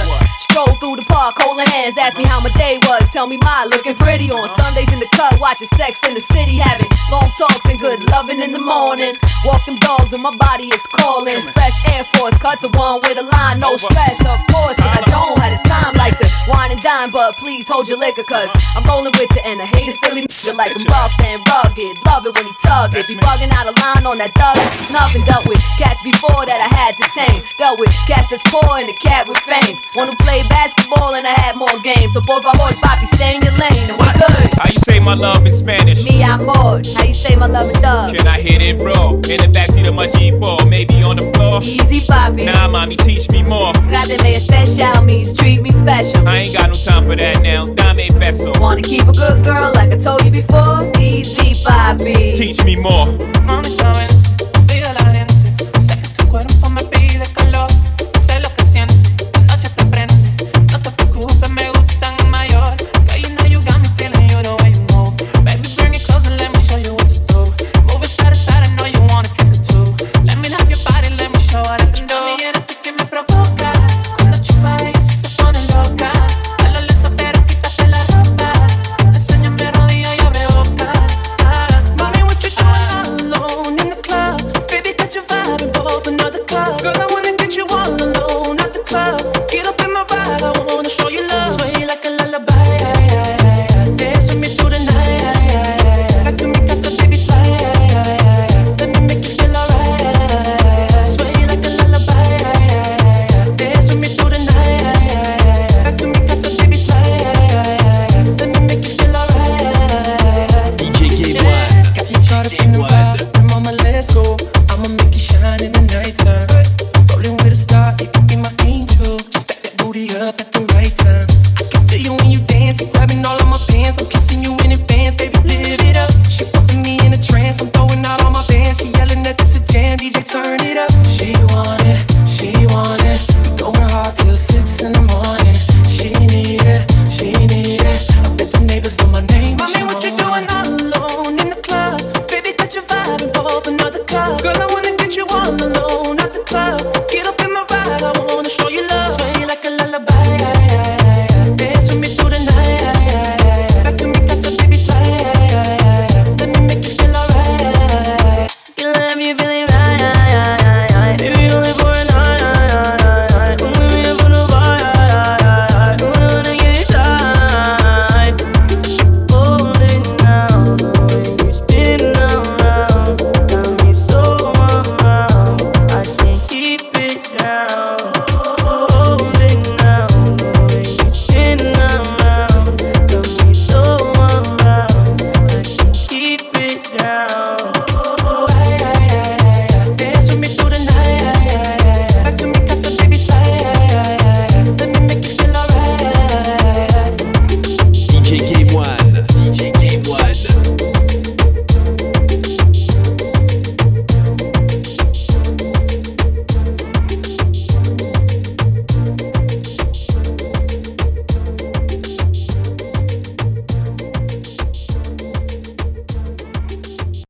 stroll 0.50 0.74
through 0.78 0.98
the 0.98 1.06
park, 1.06 1.36
holding 1.38 1.68
hands. 1.68 1.98
Ask 1.98 2.18
me 2.18 2.26
how 2.26 2.40
my 2.42 2.50
day 2.58 2.80
was. 2.84 3.10
Tell 3.10 3.28
me 3.28 3.38
my 3.42 3.68
looking 3.70 3.96
pretty 3.96 4.30
on 4.32 4.50
Sundays 4.60 4.92
in 4.94 5.00
the 5.00 5.10
cut, 5.14 5.40
watching 5.40 5.68
Sex 5.78 6.02
in 6.08 6.14
the 6.14 6.22
City, 6.22 6.58
having 6.58 6.90
long 7.12 7.30
talks 7.38 7.66
and 7.66 7.80
good 7.80 8.04
loving 8.10 8.42
in 8.42 8.52
the 8.52 8.62
morning. 8.62 9.16
Walking 9.46 9.78
dogs 9.80 10.14
and 10.14 10.24
my 10.24 10.36
body 10.36 10.68
is 10.74 10.86
calling. 10.88 11.42
Fresh 11.54 11.78
Air 11.94 12.04
Force 12.18 12.38
cuts 12.38 12.64
a 12.64 12.70
one 12.74 13.00
with 13.04 13.18
a 13.18 13.24
line, 13.24 13.60
no 13.60 13.78
stress, 13.78 14.20
of 14.26 14.40
course, 14.50 14.78
cause 14.78 14.94
I 14.98 15.02
don't 15.06 15.38
have 15.40 15.54
the 15.56 15.62
time 15.70 15.94
like 15.96 16.18
to 16.18 16.28
wine 16.50 16.72
and 16.72 16.82
dine, 16.82 17.10
but 17.12 17.38
please 17.38 17.68
hold 17.68 17.88
your 17.88 17.98
liquor, 17.98 18.24
cause 18.24 18.50
I'm 18.76 18.84
rolling 18.86 19.14
with 19.18 19.30
you 19.36 19.42
and 19.46 19.62
I 19.62 19.66
hate 19.66 19.90
a 19.90 19.96
silly 20.04 20.24
nigga 20.26 20.56
like 20.56 20.74
I'm 20.76 20.86
rough 20.86 21.14
and 21.22 21.42
rugged. 21.48 21.96
Love 22.06 22.26
it 22.26 22.34
when 22.36 22.46
he 22.46 22.54
tug 22.64 22.96
it. 22.96 23.08
Be 23.08 23.16
bugging 23.16 23.52
out 23.52 23.68
a 23.68 23.74
line 23.78 24.06
on 24.06 24.18
that 24.18 24.34
dug. 24.34 24.58
Snuffing 24.90 25.24
dealt 25.24 25.46
with 25.46 25.62
cats 25.78 26.02
before 26.04 26.46
that 26.48 26.60
I 26.60 26.67
had 26.68 26.96
to 26.98 27.06
tame. 27.16 27.42
Dealt 27.58 27.80
with 27.80 27.94
cats 28.08 28.30
that's 28.30 28.44
poor 28.48 28.78
and 28.78 28.90
a 28.90 28.94
cat 28.94 29.28
with 29.28 29.38
fame. 29.40 29.76
One 29.96 30.08
who 30.08 30.16
played 30.18 30.48
basketball 30.50 31.16
and 31.16 31.26
I 31.26 31.36
had 31.44 31.56
more 31.56 31.78
games. 31.84 32.14
So 32.14 32.22
por 32.22 32.42
favor, 32.42 32.76
papi, 32.84 33.08
stay 33.16 33.36
in 33.36 33.42
your 33.42 33.56
lane 33.58 33.88
and 33.90 33.98
we 34.00 34.08
good. 34.18 34.50
How 34.58 34.70
you 34.70 34.80
say 34.80 35.00
my 35.00 35.14
love 35.14 35.46
in 35.46 35.52
Spanish? 35.54 36.04
Mi 36.04 36.24
amor, 36.24 36.82
how 36.96 37.04
you 37.04 37.14
say 37.14 37.36
my 37.36 37.48
love 37.48 37.70
in 37.74 37.82
dub? 37.82 38.16
Can 38.16 38.28
I 38.28 38.40
hit 38.40 38.62
it 38.62 38.82
raw? 38.82 39.12
In 39.14 39.38
the 39.44 39.50
backseat 39.52 39.88
of 39.88 39.96
my 39.96 40.08
G4, 40.08 40.70
maybe 40.70 41.02
on 41.04 41.18
the 41.18 41.32
floor. 41.34 41.62
Easy 41.62 42.02
papi. 42.02 42.46
Nah, 42.46 42.68
mommy, 42.68 42.98
teach 42.98 43.30
me 43.30 43.44
more. 43.44 43.74
Grande 43.88 44.22
me 44.24 44.36
especial 44.36 45.04
means 45.04 45.34
treat 45.34 45.62
me 45.62 45.72
special. 45.72 46.28
I 46.28 46.38
ain't 46.38 46.58
got 46.58 46.70
no 46.70 46.76
time 46.76 47.06
for 47.06 47.16
that 47.16 47.42
now. 47.42 47.66
Dame 47.66 48.14
beso. 48.20 48.60
Wanna 48.60 48.82
keep 48.82 49.08
a 49.08 49.14
good 49.14 49.44
girl 49.44 49.72
like 49.76 49.92
I 49.92 49.98
told 49.98 50.24
you 50.26 50.32
before? 50.32 50.92
Easy 51.00 51.56
papi. 51.64 52.36
Teach 52.36 52.64
me 52.64 52.76
more. 52.76 53.08
Mommy 53.44 53.76
throwing 53.76 54.27